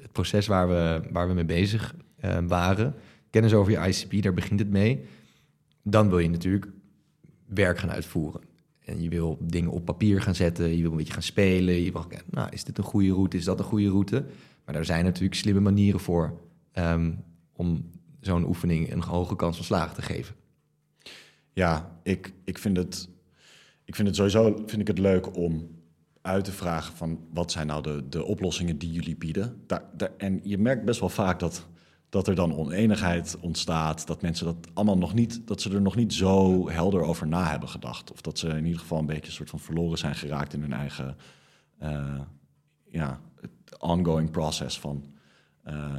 het 0.02 0.12
proces 0.12 0.48
waar 0.48 0.68
we, 0.68 1.02
waar 1.12 1.28
we 1.28 1.34
mee 1.34 1.46
bezig 1.46 1.96
eh, 2.20 2.38
waren. 2.48 2.96
Kennis 3.30 3.54
over 3.54 3.72
je 3.72 3.88
ICP, 3.88 4.24
daar 4.24 4.34
begint 4.34 4.60
het 4.60 4.70
mee. 4.70 5.06
Dan 5.84 6.10
wil 6.10 6.20
je 6.20 6.30
natuurlijk 6.30 6.68
werk 7.46 7.78
gaan 7.78 7.92
uitvoeren. 7.92 8.42
En 8.80 9.02
je 9.02 9.10
wil 9.10 9.38
dingen 9.42 9.72
op 9.72 9.86
papier 9.86 10.22
gaan 10.22 10.36
zetten, 10.36 10.76
je 10.76 10.82
wil 10.82 10.92
een 10.92 10.98
beetje 10.98 11.14
gaan 11.14 11.22
spelen. 11.22 11.82
Je 11.82 11.92
wil 11.92 12.06
nou, 12.30 12.50
is 12.52 12.64
dit 12.64 12.78
een 12.78 12.84
goede 12.84 13.12
route, 13.12 13.38
is 13.38 13.46
dat 13.46 13.60
een 13.60 13.66
goede 13.66 13.90
route? 13.90 14.26
Maar 14.66 14.74
daar 14.74 14.86
zijn 14.86 15.04
natuurlijk 15.04 15.36
slimme 15.36 15.60
manieren 15.62 16.00
voor 16.00 16.38
ehm, 16.72 17.12
om 17.54 17.90
zo'n 18.20 18.48
oefening 18.48 18.92
een 18.92 19.02
hoge 19.02 19.36
kans 19.36 19.56
van 19.56 19.66
slagen 19.66 19.96
te 19.96 20.02
geven. 20.02 20.36
Ja, 21.54 22.00
ik, 22.04 22.34
ik, 22.44 22.58
vind 22.58 22.78
het, 22.78 23.10
ik 23.86 23.96
vind 23.96 24.08
het 24.08 24.18
sowieso 24.18 24.64
vind 24.66 24.82
ik 24.82 24.88
het 24.88 25.00
leuk 25.00 25.38
om 25.38 25.82
uit 26.22 26.44
te 26.44 26.52
vragen 26.52 26.96
van 26.96 27.20
wat 27.34 27.52
zijn 27.52 27.68
nou 27.68 27.82
de, 27.82 28.10
de 28.10 28.26
oplossingen 28.26 28.78
die 28.78 28.92
jullie 28.92 29.16
bieden. 29.16 29.64
Daar, 29.68 30.12
en 30.18 30.40
je 30.44 30.58
merkt 30.58 30.86
best 30.86 31.00
wel 31.00 31.10
vaak 31.10 31.40
dat, 31.40 31.68
dat 32.10 32.28
er 32.28 32.36
dan 32.36 32.56
oneenigheid 32.56 33.38
ontstaat, 33.40 34.08
dat 34.08 34.22
mensen 34.22 34.46
dat 34.46 34.56
allemaal 34.74 34.98
nog 34.98 35.14
niet, 35.14 35.48
dat 35.48 35.62
ze 35.62 35.74
er 35.74 35.82
nog 35.82 35.96
niet 35.96 36.14
zo 36.14 36.70
helder 36.70 37.02
over 37.02 37.28
na 37.28 37.50
hebben 37.50 37.70
gedacht. 37.70 38.12
Of 38.12 38.22
dat 38.22 38.40
ze 38.40 38.48
in 38.48 38.66
ieder 38.66 38.80
geval 38.80 39.00
een 39.00 39.06
beetje 39.06 39.26
een 39.26 39.32
soort 39.32 39.50
van 39.50 39.60
verloren 39.60 39.98
zijn 39.98 40.16
geraakt 40.16 40.54
in 40.54 40.62
hun 40.62 40.74
eigen 40.74 41.18
eh, 41.78 42.20
ja, 42.90 43.20
ongoing 43.80 44.32
process 44.32 44.80
van 44.80 45.04
eh 45.64 45.96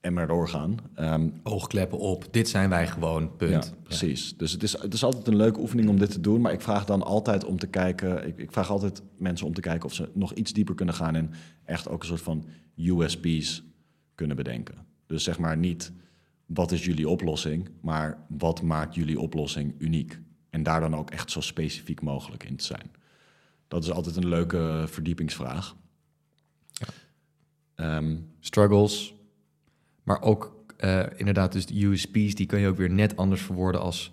en 0.00 0.12
maar 0.12 0.26
doorgaan. 0.26 0.76
Ehm, 0.94 1.28
Oogkleppen 1.42 1.98
op, 1.98 2.26
dit 2.30 2.48
zijn 2.48 2.68
wij 2.68 2.86
gewoon, 2.86 3.36
punt. 3.36 3.64
ja, 3.64 3.76
precies. 3.82 4.36
Dus 4.36 4.52
het 4.52 4.62
is, 4.62 4.80
het 4.80 4.94
is 4.94 5.04
altijd 5.04 5.26
een 5.26 5.36
leuke 5.36 5.60
oefening 5.60 5.88
om 5.88 5.98
dit 5.98 6.10
te 6.10 6.20
doen. 6.20 6.40
Maar 6.40 6.52
ik 6.52 6.60
vraag 6.60 6.84
dan 6.84 7.02
altijd 7.02 7.44
om 7.44 7.58
te 7.58 7.66
kijken. 7.66 8.26
Ik, 8.26 8.38
ik 8.38 8.52
vraag 8.52 8.70
altijd 8.70 9.02
mensen 9.16 9.46
om 9.46 9.54
te 9.54 9.60
kijken 9.60 9.84
of 9.84 9.94
ze 9.94 10.08
nog 10.12 10.32
iets 10.32 10.52
dieper 10.52 10.74
kunnen 10.74 10.94
gaan 10.94 11.14
en 11.14 11.30
echt 11.64 11.88
ook 11.88 12.00
een 12.00 12.08
soort 12.08 12.20
van 12.20 12.44
USP's 12.76 13.62
kunnen 14.14 14.36
bedenken. 14.36 14.74
Dus 15.06 15.24
zeg 15.24 15.38
maar 15.38 15.56
niet 15.56 15.92
wat 16.46 16.72
is 16.72 16.84
jullie 16.84 17.08
oplossing, 17.08 17.70
maar 17.80 18.24
wat 18.28 18.62
maakt 18.62 18.94
jullie 18.94 19.20
oplossing 19.20 19.74
uniek? 19.78 20.20
En 20.50 20.62
daar 20.62 20.80
dan 20.80 20.96
ook 20.96 21.10
echt 21.10 21.30
zo 21.30 21.40
specifiek 21.40 22.02
mogelijk 22.02 22.44
in 22.44 22.56
te 22.56 22.64
zijn. 22.64 22.90
Dat 23.68 23.84
is 23.84 23.90
altijd 23.90 24.16
een 24.16 24.28
leuke 24.28 24.84
verdiepingsvraag. 24.86 25.76
Ehm, 27.74 28.16
struggles. 28.40 29.14
Maar 30.08 30.22
ook 30.22 30.64
eh, 30.76 31.04
inderdaad, 31.16 31.52
dus 31.52 31.66
de 31.66 31.84
USP's, 31.84 32.34
die 32.34 32.46
kan 32.46 32.60
je 32.60 32.68
ook 32.68 32.76
weer 32.76 32.90
net 32.90 33.16
anders 33.16 33.42
verwoorden 33.42 33.80
als... 33.80 34.12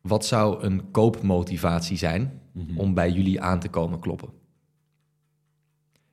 wat 0.00 0.26
zou 0.26 0.62
een 0.62 0.90
koopmotivatie 0.90 1.96
zijn 1.96 2.40
om 2.76 2.94
bij 2.94 3.10
jullie 3.10 3.40
aan 3.40 3.60
te 3.60 3.68
komen 3.68 4.00
kloppen? 4.00 4.28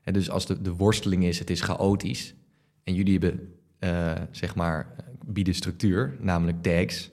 En 0.01 0.13
dus 0.13 0.29
als 0.29 0.45
de, 0.45 0.62
de 0.62 0.73
worsteling 0.73 1.23
is, 1.23 1.39
het 1.39 1.49
is 1.49 1.62
chaotisch... 1.62 2.36
en 2.84 2.93
jullie 2.93 3.19
hebben, 3.19 3.53
eh, 3.79 4.13
zeg 4.31 4.55
maar, 4.55 4.95
bieden 5.25 5.55
structuur, 5.55 6.17
namelijk 6.19 6.62
tags... 6.62 7.12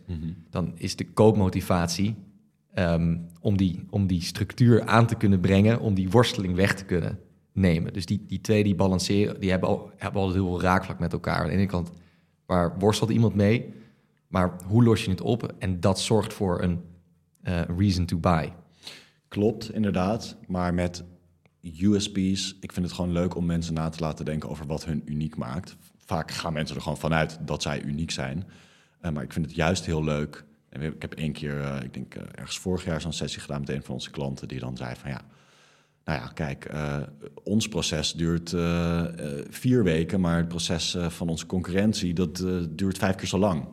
dan 0.51 0.73
is 0.75 0.97
de 0.97 1.11
koopmotivatie 1.11 2.15
ehm, 2.75 3.19
om, 3.41 3.57
die, 3.57 3.87
om 3.91 4.07
die 4.07 4.23
structuur 4.23 4.87
aan 4.87 5.07
te 5.07 5.15
kunnen 5.15 5.41
brengen... 5.41 5.81
om 5.81 5.95
die 5.95 6.11
worsteling 6.11 6.55
weg 6.55 6.75
te 6.75 6.85
kunnen 6.85 7.19
nemen. 7.61 7.93
Dus 7.93 8.07
die, 8.07 8.25
die 8.27 8.41
twee 8.41 8.63
die 8.63 8.75
balanceren, 8.75 9.41
die 9.41 9.51
hebben, 9.51 9.69
al, 9.69 9.91
hebben 9.97 10.21
altijd 10.21 10.41
heel 10.41 10.51
veel 10.51 10.63
raakvlak 10.63 10.99
met 10.99 11.13
elkaar. 11.13 11.41
Aan 11.41 11.47
de 11.47 11.53
ene 11.53 11.67
kant, 11.67 11.91
waar 12.47 12.79
worstelt 12.79 13.11
iemand 13.11 13.35
mee? 13.35 13.75
Maar 14.29 14.57
hoe 14.67 14.85
los 14.85 15.05
je 15.05 15.11
het 15.11 15.21
op? 15.21 15.55
En 15.59 15.81
dat 15.81 16.01
zorgt 16.01 16.33
voor 16.33 16.63
een 16.63 16.81
eh, 17.43 17.61
reason 17.79 18.05
to 18.05 18.17
buy. 18.17 18.53
Klopt, 19.29 19.73
inderdaad. 19.73 20.37
Maar 20.47 20.75
met 20.75 21.05
USP's, 21.63 22.57
ik 22.61 22.73
vind 22.73 22.87
het 22.87 22.95
gewoon 22.95 23.13
leuk 23.13 23.35
om 23.35 23.47
mensen 23.47 23.75
na 23.75 23.89
te 23.89 24.01
laten 24.01 24.25
denken 24.25 24.49
over 24.49 24.67
wat 24.67 24.85
hun 24.85 25.03
uniek 25.05 25.37
maakt. 25.37 25.77
Vaak 25.97 26.31
gaan 26.31 26.53
mensen 26.53 26.77
er 26.77 26.83
gewoon 26.83 26.99
vanuit 26.99 27.39
dat 27.47 27.63
zij 27.63 27.83
uniek 27.83 28.11
zijn. 28.11 28.45
Eh, 29.01 29.13
maar 29.13 29.23
ik 29.23 29.33
vind 29.33 29.47
het 29.47 29.55
juist 29.55 29.87
heel 29.87 30.05
leuk. 30.05 30.45
Ik 30.71 31.03
heb 31.03 31.15
één 31.15 31.33
keer, 31.33 31.61
eh, 31.61 31.83
ik 31.83 31.95
denk 31.95 32.15
ergens 32.15 32.59
vorig 32.59 32.85
jaar, 32.85 33.01
zo'n 33.01 33.13
sessie 33.13 33.41
gedaan 33.41 33.61
met 33.61 33.69
een 33.69 33.83
van 33.83 33.95
onze 33.95 34.11
klanten 34.11 34.49
die 34.49 34.61
dan 34.61 34.77
zei 34.77 34.95
van 34.97 35.11
ja. 35.11 35.21
Nou 36.09 36.21
ja, 36.21 36.27
kijk, 36.27 36.65
eh, 36.65 36.97
ons 37.43 37.69
proces 37.69 38.13
duurt 38.13 38.53
eh, 38.53 39.39
eh, 39.39 39.47
vier 39.51 39.85
weken, 39.85 40.21
maar 40.21 40.37
het 40.37 40.49
proces 40.49 40.97
van 41.09 41.29
onze 41.29 41.47
concurrentie 41.47 42.15
dat 42.15 42.45
duurt 42.71 42.99
vijf 42.99 43.15
keer 43.15 43.29
zo 43.29 43.39
lang. 43.39 43.65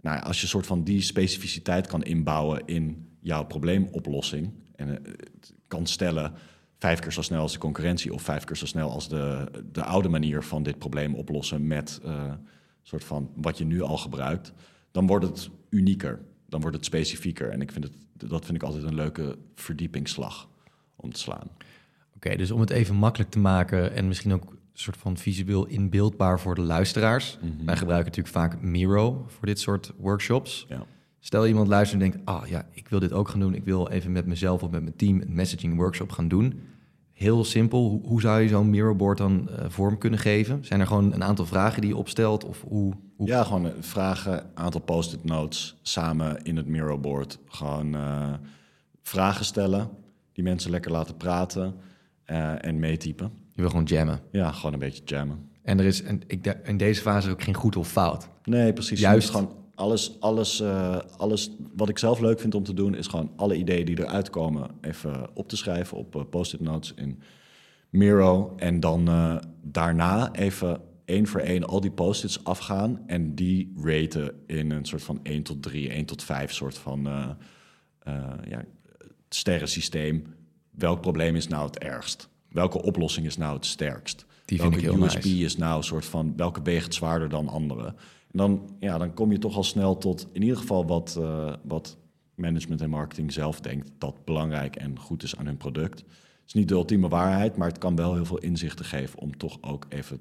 Nou 0.00 0.16
ja, 0.16 0.22
als 0.22 0.36
je 0.36 0.42
een 0.42 0.48
soort 0.48 0.66
van 0.66 0.84
die 0.84 1.00
specificiteit 1.00 1.86
kan 1.86 2.02
inbouwen 2.02 2.62
in 2.66 3.08
jouw 3.20 3.44
probleemoplossing 3.44 4.52
en 4.76 5.02
kan 5.68 5.86
stellen 5.86 6.32
vijf 6.78 6.98
keer 6.98 7.12
zo 7.12 7.22
snel 7.22 7.40
als 7.40 7.52
de 7.52 7.58
concurrentie 7.58 8.14
of 8.14 8.22
vijf 8.22 8.44
keer 8.44 8.56
zo 8.56 8.66
snel 8.66 8.90
als 8.90 9.08
de, 9.08 9.46
de 9.72 9.84
oude 9.84 10.08
manier 10.08 10.42
van 10.42 10.62
dit 10.62 10.78
probleem 10.78 11.14
oplossen 11.14 11.66
met 11.66 12.00
soort 12.82 13.04
van 13.04 13.30
wat 13.34 13.58
je 13.58 13.64
nu 13.64 13.82
al 13.82 13.98
gebruikt, 13.98 14.52
dan 14.90 15.06
wordt 15.06 15.24
het 15.24 15.50
unieker, 15.70 16.20
dan 16.48 16.60
wordt 16.60 16.76
het 16.76 16.84
specifieker. 16.84 17.50
En 17.50 17.60
ik 17.60 17.72
vind 17.72 17.84
het, 17.84 17.92
dat 18.30 18.44
vind 18.44 18.56
ik 18.56 18.62
altijd 18.62 18.84
een 18.84 18.94
leuke 18.94 19.38
verdiepingsslag 19.54 20.48
om 21.00 21.12
te 21.12 21.20
slaan. 21.20 21.48
Oké, 22.16 22.36
dus 22.36 22.50
om 22.50 22.60
het 22.60 22.70
even 22.70 22.94
makkelijk 22.94 23.30
te 23.30 23.38
maken 23.38 23.94
en 23.94 24.08
misschien 24.08 24.32
ook 24.32 24.50
een 24.50 24.58
soort 24.72 24.96
van 24.96 25.16
visueel 25.16 25.66
inbeeldbaar 25.66 26.40
voor 26.40 26.54
de 26.54 26.60
luisteraars. 26.60 27.38
Wij 27.64 27.76
gebruiken 27.76 28.10
natuurlijk 28.10 28.34
vaak 28.34 28.62
Miro 28.62 29.24
voor 29.26 29.46
dit 29.46 29.60
soort 29.60 29.92
workshops. 29.96 30.66
Ja. 30.68 30.86
Stel 31.20 31.46
iemand 31.46 31.68
luistert 31.68 32.02
en 32.02 32.10
denkt, 32.10 32.26
ah 32.26 32.46
ja, 32.46 32.66
ik 32.70 32.88
wil 32.88 32.98
dit 32.98 33.12
ook 33.12 33.28
gaan 33.28 33.40
doen. 33.40 33.54
Ik 33.54 33.64
wil 33.64 33.88
even 33.88 34.12
met 34.12 34.26
mezelf 34.26 34.62
of 34.62 34.70
met 34.70 34.82
mijn 34.82 34.96
team 34.96 35.20
een 35.20 35.34
messaging 35.34 35.76
workshop 35.76 36.12
gaan 36.12 36.28
doen. 36.28 36.60
Heel 37.12 37.44
simpel, 37.44 37.88
hoe, 37.88 38.06
hoe 38.06 38.20
zou 38.20 38.40
je 38.40 38.48
zo'n 38.48 38.70
Miro-board 38.70 39.18
dan 39.18 39.48
eh, 39.48 39.64
vorm 39.68 39.98
kunnen 39.98 40.18
geven? 40.18 40.64
Zijn 40.64 40.80
er 40.80 40.86
gewoon 40.86 41.12
een 41.12 41.24
aantal 41.24 41.46
vragen 41.46 41.80
die 41.80 41.90
je 41.90 41.96
opstelt? 41.96 42.44
Of 42.44 42.62
hoe, 42.68 42.92
hoe... 43.16 43.26
Ja, 43.26 43.44
gewoon 43.44 43.66
eh, 43.66 43.72
vragen, 43.80 44.50
aantal 44.54 44.80
post-it 44.80 45.24
notes 45.24 45.76
samen 45.82 46.42
in 46.42 46.56
het 46.56 46.66
Miroboard. 46.66 47.38
Gewoon 47.46 47.94
eh, 47.94 48.32
vragen 49.02 49.44
stellen, 49.44 49.90
die 50.38 50.46
mensen 50.46 50.70
lekker 50.70 50.90
laten 50.90 51.16
praten 51.16 51.74
eh, 52.24 52.64
en 52.64 52.78
meetypen. 52.78 53.32
Je 53.54 53.60
wil 53.60 53.70
gewoon 53.70 53.84
jammen. 53.84 54.20
Ja, 54.32 54.52
gewoon 54.52 54.72
een 54.72 54.78
beetje 54.78 55.02
jammen. 55.04 55.48
En 55.62 55.78
er 55.78 55.84
is 55.84 56.02
en 56.02 56.20
ik, 56.26 56.58
in 56.64 56.76
deze 56.76 57.00
fase 57.00 57.30
ook 57.30 57.42
geen 57.42 57.54
goed 57.54 57.76
of 57.76 57.88
fout. 57.88 58.28
Nee, 58.44 58.72
precies. 58.72 59.00
Juist. 59.00 59.30
Gewoon 59.30 59.54
alles, 59.74 60.20
alles, 60.20 60.60
eh, 60.60 60.96
alles 61.16 61.50
wat 61.76 61.88
ik 61.88 61.98
zelf 61.98 62.20
leuk 62.20 62.40
vind 62.40 62.54
om 62.54 62.62
te 62.62 62.74
doen, 62.74 62.94
is 62.94 63.06
gewoon 63.06 63.30
alle 63.36 63.56
ideeën 63.56 63.84
die 63.84 63.98
eruit 63.98 64.30
komen 64.30 64.70
even 64.80 65.36
op 65.36 65.48
te 65.48 65.56
schrijven 65.56 65.96
op 65.96 66.16
eh, 66.16 66.22
post-it 66.30 66.60
notes 66.60 66.94
in 66.94 67.20
Miro. 67.90 68.54
En 68.56 68.80
dan 68.80 69.08
daarna 69.62 70.32
even 70.32 70.80
één 71.04 71.26
voor 71.26 71.40
één 71.40 71.64
al 71.64 71.80
die 71.80 71.90
post-its 71.90 72.44
afgaan 72.44 73.02
en 73.06 73.34
die 73.34 73.72
raten 73.76 74.34
in 74.46 74.70
een 74.70 74.84
soort 74.84 75.02
van 75.02 75.20
1 75.22 75.42
tot 75.42 75.62
3, 75.62 75.90
1 75.90 76.04
tot 76.04 76.22
5 76.22 76.52
soort 76.52 76.78
van 76.78 77.08
ja, 78.48 78.64
sterrensysteem. 79.28 80.24
Welk 80.70 81.00
probleem 81.00 81.36
is 81.36 81.48
nou 81.48 81.66
het 81.66 81.78
ergst? 81.78 82.28
Welke 82.48 82.82
oplossing 82.82 83.26
is 83.26 83.36
nou 83.36 83.54
het 83.54 83.66
sterkst? 83.66 84.26
Die 84.44 84.60
vind 84.60 84.74
welke 84.74 84.86
ik 84.86 84.92
heel 84.92 85.04
USP 85.04 85.24
nice. 85.24 85.44
is 85.44 85.56
nou 85.56 85.76
een 85.76 85.84
soort 85.84 86.04
van 86.04 86.36
welke 86.36 86.62
weegt 86.62 86.94
zwaarder 86.94 87.28
dan 87.28 87.48
andere? 87.48 87.86
En 88.30 88.38
dan, 88.38 88.76
ja, 88.80 88.98
dan 88.98 89.14
kom 89.14 89.32
je 89.32 89.38
toch 89.38 89.56
al 89.56 89.64
snel 89.64 89.98
tot 89.98 90.28
in 90.32 90.42
ieder 90.42 90.56
geval 90.56 90.86
wat, 90.86 91.16
eh, 91.18 91.52
wat 91.62 91.96
management 92.34 92.80
en 92.80 92.90
marketing 92.90 93.32
zelf 93.32 93.60
denkt 93.60 93.90
dat 93.98 94.24
belangrijk 94.24 94.76
en 94.76 94.98
goed 94.98 95.22
is 95.22 95.36
aan 95.36 95.46
hun 95.46 95.56
product. 95.56 95.98
Het 95.98 96.46
is 96.46 96.52
niet 96.52 96.68
de 96.68 96.74
ultieme 96.74 97.08
waarheid, 97.08 97.56
maar 97.56 97.68
het 97.68 97.78
kan 97.78 97.96
wel 97.96 98.14
heel 98.14 98.24
veel 98.24 98.38
inzichten 98.38 98.84
geven 98.84 99.18
om 99.18 99.36
toch 99.36 99.58
ook 99.60 99.86
even 99.88 100.20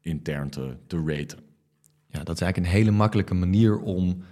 intern 0.00 0.50
te, 0.50 0.76
te 0.86 1.02
raten. 1.06 1.38
Ja, 2.06 2.24
dat 2.24 2.34
is 2.34 2.40
eigenlijk 2.40 2.56
een 2.56 2.78
hele 2.78 2.90
makkelijke 2.90 3.34
manier 3.34 3.78
om 3.78 4.22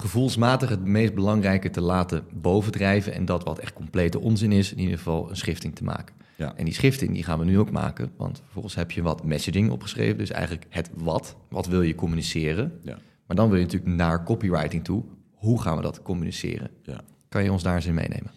gevoelsmatig 0.00 0.68
het 0.68 0.84
meest 0.84 1.14
belangrijke 1.14 1.70
te 1.70 1.80
laten 1.80 2.24
bovendrijven 2.32 3.12
en 3.12 3.24
dat 3.24 3.44
wat 3.44 3.58
echt 3.58 3.72
complete 3.72 4.20
onzin 4.20 4.52
is, 4.52 4.72
in 4.72 4.78
ieder 4.78 4.96
geval 4.96 5.30
een 5.30 5.36
schifting 5.36 5.74
te 5.74 5.84
maken. 5.84 6.14
Ja. 6.36 6.54
En 6.56 6.64
die 6.64 6.74
schifting 6.74 7.12
die 7.12 7.22
gaan 7.22 7.38
we 7.38 7.44
nu 7.44 7.58
ook 7.58 7.70
maken, 7.70 8.12
want 8.16 8.40
vervolgens 8.44 8.74
heb 8.74 8.90
je 8.90 9.02
wat 9.02 9.24
messaging 9.24 9.70
opgeschreven, 9.70 10.18
dus 10.18 10.30
eigenlijk 10.30 10.66
het 10.68 10.90
wat, 10.94 11.36
wat 11.48 11.66
wil 11.66 11.82
je 11.82 11.94
communiceren. 11.94 12.80
Ja. 12.82 12.98
Maar 13.26 13.36
dan 13.36 13.48
wil 13.48 13.58
je 13.58 13.64
natuurlijk 13.64 13.92
naar 13.92 14.24
copywriting 14.24 14.84
toe. 14.84 15.04
Hoe 15.34 15.60
gaan 15.60 15.76
we 15.76 15.82
dat 15.82 16.02
communiceren? 16.02 16.70
Ja. 16.82 17.00
Kan 17.28 17.44
je 17.44 17.52
ons 17.52 17.62
daar 17.62 17.74
eens 17.74 17.86
in 17.86 17.94
meenemen? 17.94 18.30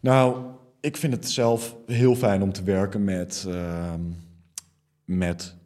Nou, 0.00 0.44
ik 0.80 0.96
vind 0.96 1.12
het 1.12 1.30
zelf 1.30 1.76
heel 1.86 2.16
fijn 2.16 2.42
om 2.42 2.52
te 2.52 2.62
werken 2.62 3.04
met, 3.04 3.44
ehm, 3.48 4.00
met 5.04 5.56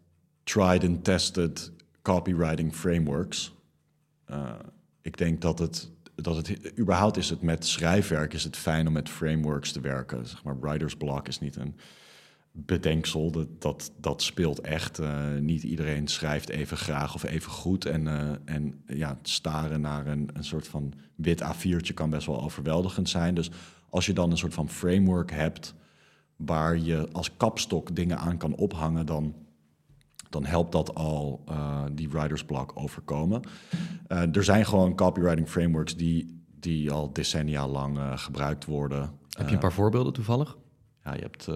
tried 0.45 0.85
and 0.85 1.05
tested 1.05 1.73
copywriting 2.03 2.75
frameworks. 2.75 3.55
Uh, 4.31 4.53
ik 5.03 5.17
denk 5.17 5.41
dat 5.41 5.59
het, 5.59 5.91
dat 6.15 6.37
het 6.37 6.79
überhaupt 6.79 7.17
is 7.17 7.31
het 7.31 7.43
met 7.43 7.67
schrijfwerk 7.67 8.35
is 8.35 8.45
het 8.45 8.57
fijn 8.57 8.87
om 8.87 8.93
met 8.93 9.09
frameworks 9.09 9.73
te 9.73 9.81
werken. 9.81 10.27
Zeg 10.27 10.45
maar, 10.45 10.61
writer's 10.61 10.97
block 10.97 11.29
is 11.29 11.41
niet 11.41 11.57
een 11.57 11.75
bedenksel. 12.53 13.31
Dat, 13.31 13.49
dat, 13.59 13.93
dat 13.97 14.23
speelt 14.23 14.61
echt. 14.61 15.01
Uh, 15.01 15.37
niet 15.41 15.63
iedereen 15.63 16.09
schrijft 16.09 16.49
even 16.49 16.77
graag 16.77 17.15
of 17.15 17.23
even 17.23 17.51
goed. 17.51 17.85
En, 17.85 18.07
uh, 18.07 18.31
en 18.45 18.83
ja, 18.87 19.19
staren 19.23 19.81
naar 19.81 20.07
een, 20.07 20.31
een 20.33 20.45
soort 20.45 20.69
van 20.69 20.93
wit 21.15 21.43
A4'tje 21.43 21.95
kan 21.95 22.11
best 22.11 22.27
wel 22.27 22.43
overweldigend 22.43 23.09
zijn. 23.09 23.35
Dus 23.35 23.51
als 23.89 24.07
je 24.07 24.13
dan 24.13 24.31
een 24.31 24.39
soort 24.39 24.55
van 24.55 24.69
framework 24.69 25.31
hebt 25.31 25.75
waar 26.37 26.79
je 26.79 27.09
als 27.13 27.37
kapstok 27.37 27.97
dingen 27.97 28.19
aan 28.19 28.37
kan 28.37 28.55
ophangen, 28.55 29.07
dan, 29.07 29.35
dan 30.29 30.45
helpt 30.45 30.73
dat 30.73 30.95
al 30.95 31.45
uh, 31.49 31.85
die 31.93 32.09
writer's 32.09 32.45
block 32.45 32.73
overkomen. 32.75 33.43
Uh, 34.13 34.37
er 34.37 34.45
zijn 34.45 34.67
gewoon 34.67 34.95
copywriting 34.95 35.49
frameworks 35.49 35.97
die, 35.97 36.43
die 36.61 36.91
al 36.91 37.13
decennia 37.13 37.69
lang 37.69 37.97
uh, 37.97 38.19
gebruikt 38.19 38.65
worden. 38.65 39.11
Heb 39.29 39.49
je 39.49 39.55
een 39.55 39.61
paar 39.61 39.73
voorbeelden 39.73 40.13
toevallig? 40.13 40.57
Ja, 41.05 41.15
je 41.15 41.21
hebt 41.21 41.47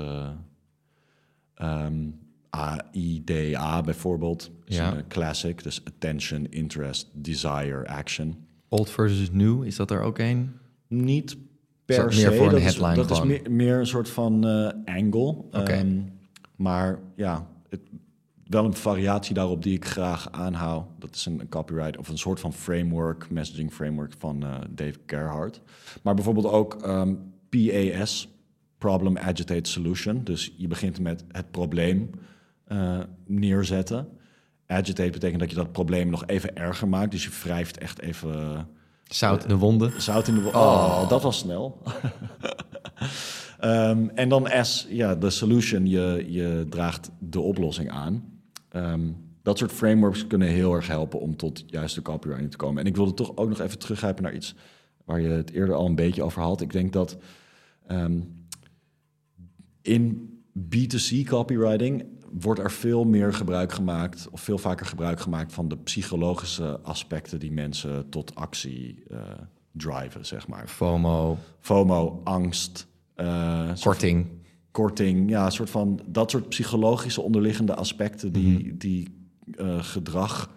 um, 1.63 2.19
AIDA 2.51 3.83
bijvoorbeeld, 3.83 4.51
is 4.65 4.77
Ja. 4.77 4.97
een 4.97 5.07
classic. 5.09 5.63
Dus 5.63 5.85
attention, 5.85 6.47
interest, 6.51 7.11
desire, 7.13 7.87
action. 7.89 8.47
Old 8.69 8.91
versus 8.91 9.31
new, 9.31 9.65
is 9.65 9.77
dat 9.77 9.91
er 9.91 10.01
ook 10.01 10.19
een? 10.19 10.53
Niet 10.89 11.37
per 11.85 11.97
dat 11.97 12.07
meer 12.07 12.31
se. 12.31 12.33
voor 12.33 12.47
een 12.47 12.53
dat 12.53 12.61
headline 12.63 12.91
is, 12.91 12.97
dat 12.97 13.11
is 13.11 13.23
meer, 13.23 13.51
meer 13.51 13.79
een 13.79 13.87
soort 13.87 14.09
van 14.11 14.47
eh, 14.47 14.95
angle. 14.95 15.29
Oké. 15.51 15.61
Ehm, 15.61 16.01
maar 16.57 16.99
ja, 17.17 17.47
het, 17.69 17.81
wel 18.47 18.65
een 18.65 18.75
variatie 18.75 19.35
daarop 19.35 19.63
die 19.63 19.75
ik 19.75 19.85
graag 19.85 20.29
aanhoud. 20.33 20.85
Dat 20.99 21.15
is 21.15 21.27
een, 21.27 21.41
een 21.41 21.49
copyright 21.49 21.97
of 21.99 22.09
een 22.09 22.19
soort 22.19 22.41
van 22.41 22.53
framework, 22.53 23.31
messaging 23.31 23.73
framework 23.73 24.13
van 24.19 24.43
eh, 24.45 24.55
Dave 24.71 24.99
Gerhardt. 25.07 25.61
Maar 26.03 26.15
bijvoorbeeld 26.15 26.47
ook 26.47 26.83
ehm, 26.83 27.15
PAS, 27.49 28.29
Problem 28.79 29.19
Agitate 29.19 29.71
Solution. 29.71 30.25
Dus 30.25 30.55
je 30.57 30.67
begint 30.69 31.01
met 31.01 31.25
het 31.33 31.51
probleem 31.51 32.11
eh, 32.65 32.99
neerzetten. 33.27 34.09
Agitate 34.67 35.11
betekent 35.11 35.41
dat 35.41 35.51
je 35.51 35.57
dat 35.57 35.73
probleem 35.73 36.11
nog 36.11 36.27
even 36.27 36.57
erger 36.57 36.89
maakt. 36.89 37.11
Dus 37.11 37.25
je 37.25 37.31
wrijft 37.43 37.79
echt 37.79 38.01
even 38.01 38.67
Zout 39.05 39.43
in 39.43 39.49
de 39.49 39.57
wonden. 39.57 40.03
Zout 40.03 40.29
in 40.29 40.35
de 40.35 40.41
wo- 40.43 40.49
Oh, 40.49 41.09
dat 41.09 41.23
was 41.23 41.39
snel. 41.39 41.83
Ehm, 43.59 44.09
en 44.15 44.29
dan 44.29 44.49
S, 44.63 44.87
ja, 44.91 45.15
de 45.15 45.31
solution. 45.31 45.87
Je, 45.87 46.27
je 46.29 46.67
draagt 46.69 47.11
de 47.19 47.41
oplossing 47.41 47.91
aan. 47.91 48.25
Ehm, 48.75 49.11
dat 49.43 49.59
soort 49.59 49.73
frameworks 49.73 50.27
kunnen 50.27 50.49
heel 50.49 50.75
erg 50.75 50.87
helpen 50.87 51.21
om 51.21 51.37
tot 51.37 51.65
juiste 51.67 52.03
copywriting 52.03 52.51
te 52.51 52.57
komen. 52.57 52.83
En 52.83 52.89
ik 52.89 52.97
wilde 52.97 53.15
toch 53.15 53.37
ook 53.37 53.49
nog 53.49 53.61
even 53.61 53.79
teruggrijpen 53.79 54.23
naar 54.23 54.35
iets 54.35 54.55
waar 55.05 55.21
je 55.21 55.29
het 55.29 55.51
eerder 55.51 55.75
al 55.75 55.87
een 55.87 55.95
beetje 55.95 56.23
over 56.23 56.43
had. 56.43 56.61
Ik 56.61 56.73
denk 56.73 56.93
dat 56.93 57.17
ehm, 57.87 58.21
in 59.83 60.33
B2C 60.59 61.25
copywriting 61.25 62.05
wordt 62.31 62.61
er 62.61 62.71
veel 62.71 63.05
meer 63.05 63.35
gebruik 63.35 63.73
gemaakt, 63.73 64.29
of 64.31 64.41
veel 64.41 64.59
vaker 64.59 64.87
gebruik 64.87 65.21
gemaakt 65.21 65.53
van 65.53 65.69
de 65.69 65.77
psychologische 65.77 66.81
aspecten 66.81 67.39
die 67.39 67.53
mensen 67.53 68.09
tot 68.09 68.35
actie 68.35 69.05
eh, 69.11 69.19
driven, 69.73 70.27
zeg 70.27 70.49
maar. 70.49 70.69
FOMO, 70.69 71.39
FOMO, 71.61 72.21
angst, 72.25 72.87
eh, 73.15 73.71
korting. 73.81 74.27
Korting, 74.75 75.31
ja, 75.31 75.45
een 75.45 75.53
soort 75.53 75.71
van 75.71 76.01
dat 76.07 76.31
soort 76.31 76.49
psychologische 76.49 77.21
onderliggende 77.21 77.75
aspecten 77.75 78.33
die, 78.33 78.77
die 78.77 79.29
eh, 79.57 79.83
gedrag 79.83 80.51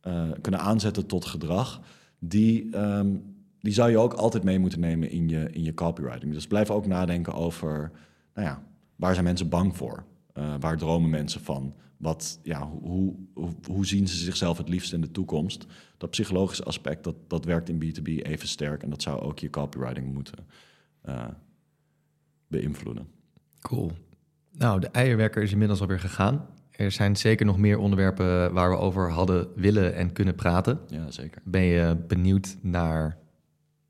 eh, 0.00 0.30
kunnen 0.40 0.60
aanzetten 0.60 1.06
tot 1.06 1.24
gedrag, 1.24 1.80
die, 2.18 2.70
ehm, 2.70 3.16
die 3.60 3.72
zou 3.72 3.90
je 3.90 3.98
ook 3.98 4.12
altijd 4.12 4.42
mee 4.42 4.58
moeten 4.58 4.80
nemen 4.80 5.10
in 5.10 5.28
je, 5.28 5.50
in 5.50 5.62
je 5.62 5.74
copywriting. 5.74 6.32
Dus 6.32 6.46
blijf 6.46 6.70
ook 6.70 6.86
nadenken 6.86 7.34
over, 7.34 7.90
nou 8.34 8.46
ja, 8.46 8.62
waar 8.96 9.12
zijn 9.12 9.24
mensen 9.24 9.48
bang 9.48 9.76
voor? 9.76 10.04
Eh, 10.32 10.54
waar 10.60 10.76
dromen 10.76 11.10
mensen 11.10 11.40
van? 11.40 11.74
Wat, 11.96 12.40
ja, 12.42 12.68
hoe, 12.68 13.14
hoe, 13.34 13.50
hoe 13.66 13.86
zien 13.86 14.08
ze 14.08 14.16
zichzelf 14.16 14.58
het 14.58 14.68
liefst 14.68 14.92
in 14.92 15.00
de 15.00 15.10
toekomst? 15.10 15.66
Dat 15.96 16.10
psychologische 16.10 16.64
aspect, 16.64 17.04
dat, 17.04 17.16
dat 17.26 17.44
werkt 17.44 17.68
in 17.68 17.82
B2B 17.84 18.22
even 18.22 18.48
sterk 18.48 18.82
en 18.82 18.90
dat 18.90 19.02
zou 19.02 19.20
ook 19.20 19.38
je 19.38 19.50
copywriting 19.50 20.12
moeten 20.12 20.46
beïnvloeden. 22.48 23.20
Cool. 23.62 23.92
Nou, 24.52 24.80
de 24.80 24.86
eierwerker 24.86 25.42
is 25.42 25.52
inmiddels 25.52 25.80
alweer 25.80 26.00
gegaan. 26.00 26.46
Er 26.70 26.90
zijn 26.90 27.16
zeker 27.16 27.46
nog 27.46 27.58
meer 27.58 27.78
onderwerpen 27.78 28.52
waar 28.52 28.70
we 28.70 28.76
over 28.76 29.10
hadden 29.10 29.48
willen 29.54 29.94
en 29.94 30.12
kunnen 30.12 30.34
praten. 30.34 30.78
Ja, 30.86 31.10
zeker. 31.10 31.42
Ben 31.44 31.62
je 31.62 31.96
benieuwd 32.08 32.56
naar 32.60 33.18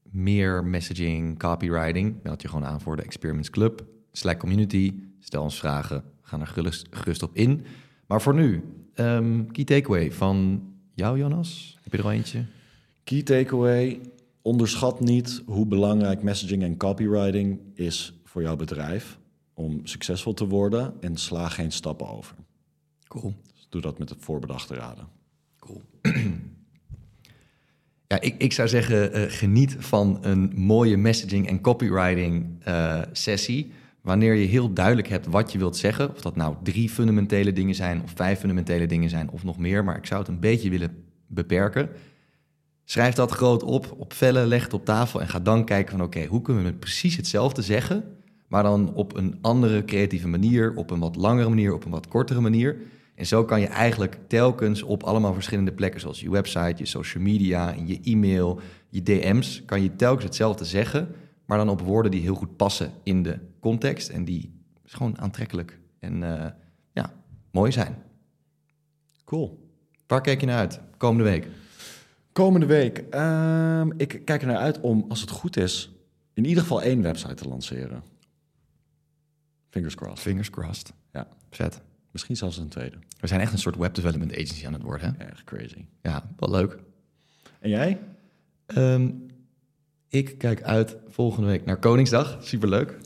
meer 0.02 0.64
messaging, 0.64 1.38
copywriting? 1.38 2.16
Meld 2.22 2.42
je 2.42 2.48
gewoon 2.48 2.64
aan 2.64 2.80
voor 2.80 2.96
de 2.96 3.02
Experiments 3.02 3.50
Club, 3.50 3.84
Slack 4.12 4.38
Community. 4.38 4.94
Stel 5.20 5.42
ons 5.42 5.58
vragen, 5.58 6.04
ga 6.20 6.40
er 6.40 6.46
gerust, 6.46 6.86
gerust 6.90 7.22
op 7.22 7.30
in. 7.36 7.64
Maar 8.06 8.22
voor 8.22 8.34
nu, 8.34 8.62
ehm, 8.94 9.46
key 9.46 9.64
takeaway 9.64 10.12
van 10.12 10.62
jou, 10.94 11.18
Jonas. 11.18 11.78
Heb 11.82 11.92
je 11.92 11.98
er 11.98 12.04
al 12.04 12.12
eentje? 12.12 12.44
Key 13.04 13.22
takeaway: 13.22 14.00
onderschat 14.42 15.00
niet 15.00 15.42
hoe 15.46 15.66
belangrijk 15.66 16.22
messaging 16.22 16.62
en 16.62 16.76
copywriting 16.76 17.60
is 17.74 18.20
voor 18.24 18.42
jouw 18.42 18.56
bedrijf 18.56 19.20
om 19.54 19.86
succesvol 19.86 20.34
te 20.34 20.46
worden 20.46 20.94
en 21.00 21.16
sla 21.16 21.48
geen 21.48 21.72
stappen 21.72 22.08
over. 22.08 22.36
Cool. 23.08 23.34
Dus 23.54 23.66
doe 23.68 23.80
dat 23.80 23.98
met 23.98 24.08
het 24.08 24.18
voorbedachte 24.20 24.74
raden. 24.74 25.08
Cool. 25.58 25.82
Ja, 28.12 28.20
ik, 28.20 28.34
ik 28.38 28.52
zou 28.52 28.68
zeggen, 28.68 29.12
eh, 29.12 29.22
geniet 29.26 29.76
van 29.78 30.18
een 30.20 30.52
mooie 30.54 30.96
messaging 30.96 31.48
en 31.48 31.60
copywriting 31.60 32.46
eh, 32.64 33.00
sessie. 33.12 33.72
Wanneer 34.00 34.34
je 34.34 34.46
heel 34.46 34.72
duidelijk 34.72 35.08
hebt 35.08 35.26
wat 35.26 35.52
je 35.52 35.58
wilt 35.58 35.76
zeggen. 35.76 36.10
Of 36.10 36.20
dat 36.20 36.36
nou 36.36 36.56
drie 36.62 36.90
fundamentele 36.90 37.52
dingen 37.52 37.74
zijn 37.74 38.02
of 38.02 38.12
vijf 38.14 38.38
fundamentele 38.38 38.86
dingen 38.86 39.10
zijn 39.10 39.30
of 39.30 39.44
nog 39.44 39.58
meer. 39.58 39.84
Maar 39.84 39.96
ik 39.96 40.06
zou 40.06 40.20
het 40.20 40.28
een 40.28 40.40
beetje 40.40 40.70
willen 40.70 41.04
beperken. 41.26 41.88
Schrijf 42.84 43.14
dat 43.14 43.30
groot 43.30 43.62
op, 43.62 43.94
op 43.98 44.12
vellen, 44.12 44.46
leg 44.46 44.62
het 44.62 44.74
op 44.74 44.84
tafel 44.84 45.20
en 45.20 45.28
ga 45.28 45.40
dan 45.40 45.64
kijken 45.64 45.96
van 45.96 46.06
oké, 46.06 46.24
hoe 46.24 46.42
kunnen 46.42 46.62
we 46.62 46.68
het 46.68 46.80
precies 46.80 47.16
hetzelfde 47.16 47.62
zeggen, 47.62 48.04
maar 48.52 48.62
dan 48.62 48.94
op 48.94 49.16
een 49.16 49.38
andere 49.40 49.84
creatieve 49.84 50.28
manier, 50.28 50.74
op 50.76 50.90
een 50.90 50.98
wat 50.98 51.16
langere 51.16 51.48
manier, 51.48 51.74
op 51.74 51.84
een 51.84 51.90
wat 51.90 52.08
kortere 52.08 52.40
manier. 52.40 52.76
En 53.14 53.26
zo 53.26 53.44
kan 53.44 53.60
je 53.60 53.66
eigenlijk 53.66 54.18
telkens 54.26 54.82
op 54.82 55.02
allemaal 55.02 55.34
verschillende 55.34 55.72
plekken, 55.72 56.00
zoals 56.00 56.20
je 56.20 56.30
website, 56.30 56.74
je 56.76 56.86
social 56.86 57.22
media, 57.22 57.74
je 57.84 58.00
e-mail, 58.02 58.60
je 58.88 59.02
DM's, 59.02 59.62
kan 59.64 59.82
je 59.82 59.96
telkens 59.96 60.24
hetzelfde 60.24 60.64
zeggen, 60.64 61.14
maar 61.46 61.58
dan 61.58 61.68
op 61.68 61.80
woorden 61.80 62.10
die 62.10 62.20
heel 62.20 62.34
goed 62.34 62.56
passen 62.56 62.92
in 63.02 63.22
de 63.22 63.38
context 63.60 64.08
en 64.08 64.24
die 64.24 64.62
gewoon 64.84 65.20
aantrekkelijk 65.20 65.78
en 65.98 66.22
eh, 66.22 66.50
ja, 66.92 67.12
mooi 67.50 67.72
zijn. 67.72 67.96
Cool. 69.24 69.68
Waar 70.06 70.20
kijk 70.20 70.40
je 70.40 70.46
naar 70.46 70.58
uit 70.58 70.80
komende 70.96 71.24
week? 71.24 71.48
Komende 72.32 72.66
week. 72.66 72.98
ehm, 72.98 73.90
ik 73.96 74.20
kijk 74.24 74.40
er 74.40 74.46
naar 74.46 74.56
uit 74.56 74.80
om, 74.80 75.04
als 75.08 75.20
het 75.20 75.30
goed 75.30 75.56
is, 75.56 75.90
in 76.34 76.44
ieder 76.44 76.62
geval 76.62 76.82
één 76.82 77.02
website 77.02 77.34
te 77.34 77.48
lanceren. 77.48 78.12
Fingers 79.72 79.94
crossed. 79.94 80.18
Fingers 80.18 80.50
crossed. 80.50 80.92
Ja. 81.12 81.28
Vet. 81.50 81.80
Misschien 82.10 82.36
zelfs 82.36 82.56
een 82.56 82.68
tweede. 82.68 82.96
We 83.20 83.26
zijn 83.26 83.40
echt 83.40 83.52
een 83.52 83.58
soort 83.58 83.76
web 83.76 83.94
development 83.94 84.32
agency 84.32 84.66
aan 84.66 84.72
het 84.72 84.82
worden. 84.82 85.14
Hè? 85.18 85.24
Erg 85.24 85.44
crazy. 85.44 85.84
Ja, 86.02 86.30
wel 86.36 86.50
leuk. 86.50 86.78
En 87.60 87.70
jij? 87.70 88.00
Ehm, 88.66 89.10
ik 90.08 90.38
kijk 90.38 90.62
uit 90.62 90.96
volgende 91.08 91.48
week 91.48 91.64
naar 91.64 91.76
Koningsdag. 91.76 92.38
Superleuk. 92.40 92.98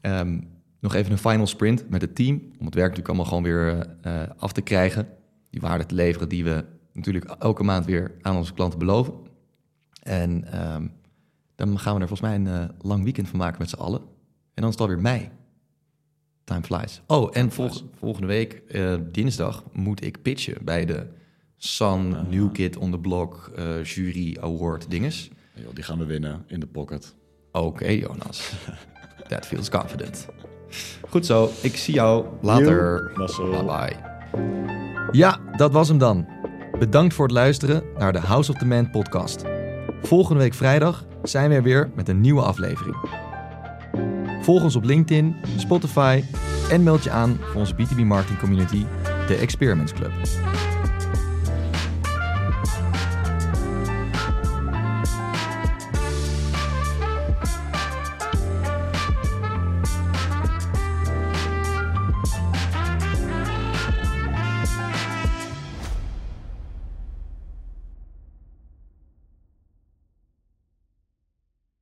Ehm, 0.00 0.40
nog 0.80 0.94
even 0.94 1.12
een 1.12 1.18
final 1.18 1.46
sprint 1.46 1.88
met 1.90 2.00
het 2.00 2.14
team. 2.14 2.36
Om 2.58 2.66
het 2.66 2.74
werk 2.74 2.96
natuurlijk 2.96 3.08
allemaal 3.08 3.26
gewoon 3.26 3.42
weer 3.42 3.96
eh, 4.02 4.22
af 4.36 4.52
te 4.52 4.60
krijgen. 4.60 5.08
Die 5.50 5.60
waarde 5.60 5.86
te 5.86 5.94
leveren 5.94 6.28
die 6.28 6.44
we 6.44 6.64
natuurlijk 6.92 7.24
elke 7.24 7.62
maand 7.62 7.84
weer 7.84 8.14
aan 8.20 8.36
onze 8.36 8.54
klanten 8.54 8.78
beloven. 8.78 9.14
En 10.02 10.52
ehm, 10.52 10.86
Dan 11.54 11.78
gaan 11.78 11.94
we 11.94 12.00
er 12.00 12.08
volgens 12.08 12.28
mij 12.28 12.34
een 12.34 12.46
eh, 12.46 12.74
lang 12.78 13.04
weekend 13.04 13.28
van 13.28 13.38
maken 13.38 13.58
met 13.58 13.68
z'n 13.68 13.76
allen. 13.76 14.00
En 14.00 14.64
dan 14.64 14.64
is 14.64 14.70
het 14.70 14.80
alweer 14.80 15.00
mei. 15.00 15.30
Time 16.48 16.62
flies. 16.62 17.00
Oh, 17.06 17.28
en 17.32 17.50
volg- 17.52 17.82
volgende 17.98 18.26
week, 18.26 18.62
eh, 18.68 18.94
dinsdag, 19.12 19.64
moet 19.72 20.04
ik 20.04 20.22
pitchen 20.22 20.54
bij 20.64 20.84
de 20.84 21.06
Sun 21.56 22.14
Ah. 22.16 22.28
New 22.28 22.52
Kid 22.52 22.76
on 22.76 22.90
the 22.90 22.98
Block 22.98 23.50
eh, 23.56 23.84
Jury 23.84 24.36
Award 24.40 24.90
dinges. 24.90 25.30
Joh, 25.54 25.74
die 25.74 25.84
gaan 25.84 25.98
we 25.98 26.04
winnen 26.04 26.44
in 26.46 26.60
de 26.60 26.66
pocket. 26.66 27.14
Oké, 27.52 27.88
Jonas. 27.88 28.52
That 29.28 29.46
feels 29.46 29.68
confident. 29.70 30.26
Goed 31.08 31.26
zo, 31.26 31.50
ik 31.62 31.76
zie 31.76 31.94
jou 31.94 32.26
later. 32.42 33.12
Bye 33.14 33.64
bye. 33.64 33.96
Ja, 35.12 35.40
dat 35.56 35.72
was 35.72 35.88
hem 35.88 35.98
dan. 35.98 36.26
Bedankt 36.78 37.14
voor 37.14 37.24
het 37.24 37.34
luisteren 37.34 37.82
naar 37.98 38.12
de 38.12 38.18
House 38.20 38.52
of 38.52 38.58
the 38.58 38.66
Man 38.66 38.90
podcast. 38.90 39.44
Volgende 40.02 40.40
week 40.42 40.54
vrijdag 40.54 41.04
zijn 41.22 41.48
we 41.50 41.54
er 41.56 41.62
weer 41.62 41.90
met 41.94 42.08
een 42.08 42.20
nieuwe 42.20 42.42
aflevering. 42.42 42.96
Volg 44.48 44.62
ons 44.62 44.76
op 44.76 44.84
LinkedIn, 44.84 45.36
Spotify 45.56 46.22
en 46.70 46.82
meld 46.82 47.04
je 47.04 47.10
aan 47.10 47.38
voor 47.40 47.60
onze 47.60 47.74
B2B 47.74 48.04
marketing 48.04 48.38
community, 48.38 48.84
de 49.26 49.34
Experiments 49.34 49.92
Club. 49.92 50.10